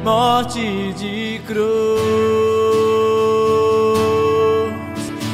[0.04, 1.62] morte de cruz?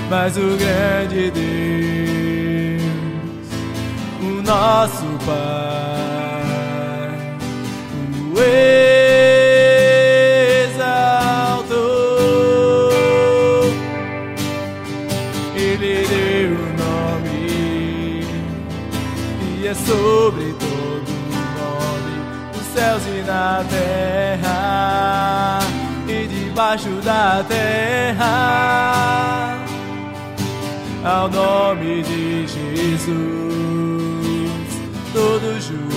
[0.08, 2.82] Mas o grande Deus,
[4.22, 5.04] o nosso
[26.68, 28.26] debaixo da terra
[31.02, 33.08] ao nome de Jesus,
[35.14, 35.88] todo joelho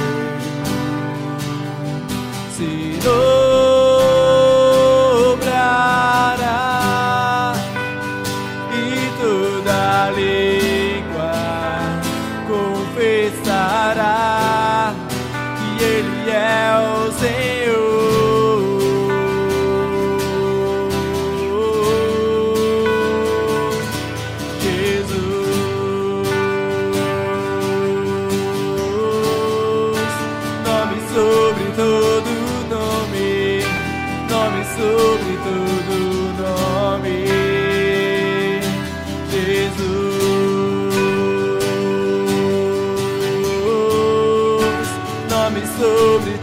[2.55, 3.50] se.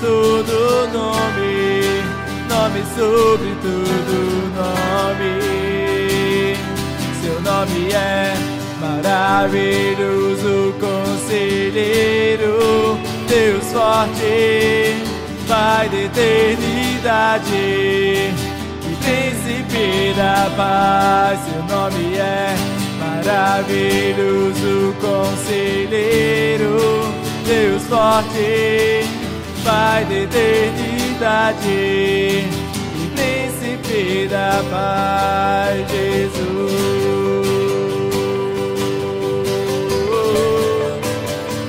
[0.01, 2.03] Todo nome,
[2.49, 4.15] nome sobre todo
[4.55, 5.35] nome.
[7.21, 8.35] Seu nome é
[8.81, 12.57] maravilhoso, conselheiro,
[13.29, 14.97] Deus forte,
[15.49, 21.39] Pai da eternidade e príncipe da paz.
[21.49, 22.55] Seu nome é
[23.01, 26.77] maravilhoso, conselheiro,
[27.47, 29.07] Deus forte,
[29.69, 32.49] Pai da eternidade e
[33.15, 36.73] príncipe da paz, Jesus.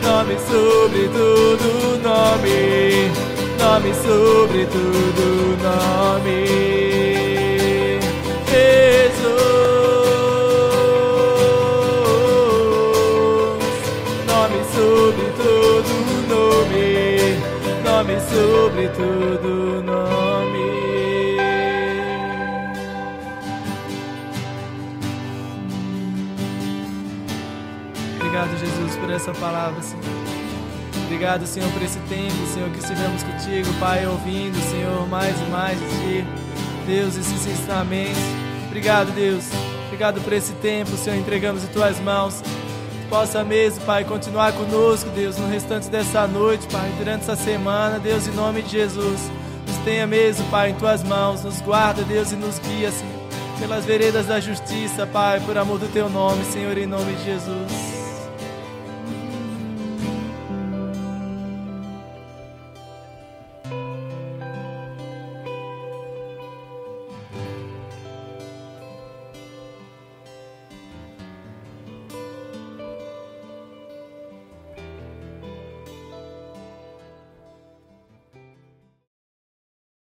[0.02, 3.12] Nome sobre todo nome,
[3.60, 6.69] nome sobre todo nome.
[18.40, 20.70] Sobre todo nome.
[28.16, 30.04] Obrigado, Jesus, por essa palavra, Senhor.
[31.06, 35.78] Obrigado, Senhor, por esse tempo, Senhor, que estivemos contigo, Pai, ouvindo, Senhor, mais e mais
[35.78, 36.24] de.
[36.88, 38.18] Deus, esses ensinamentos.
[38.68, 39.46] Obrigado, Deus.
[39.88, 42.42] Obrigado por esse tempo, Senhor, entregamos em Tuas mãos.
[43.10, 48.28] Possa mesmo, Pai, continuar conosco, Deus, no restante dessa noite, Pai, durante essa semana, Deus,
[48.28, 49.20] em nome de Jesus.
[49.68, 51.44] Nos tenha mesmo, Pai, em Tuas mãos.
[51.44, 53.20] Nos guarda, Deus, e nos guia, Senhor,
[53.60, 57.89] pelas veredas da justiça, Pai, por amor do Teu nome, Senhor, em nome de Jesus.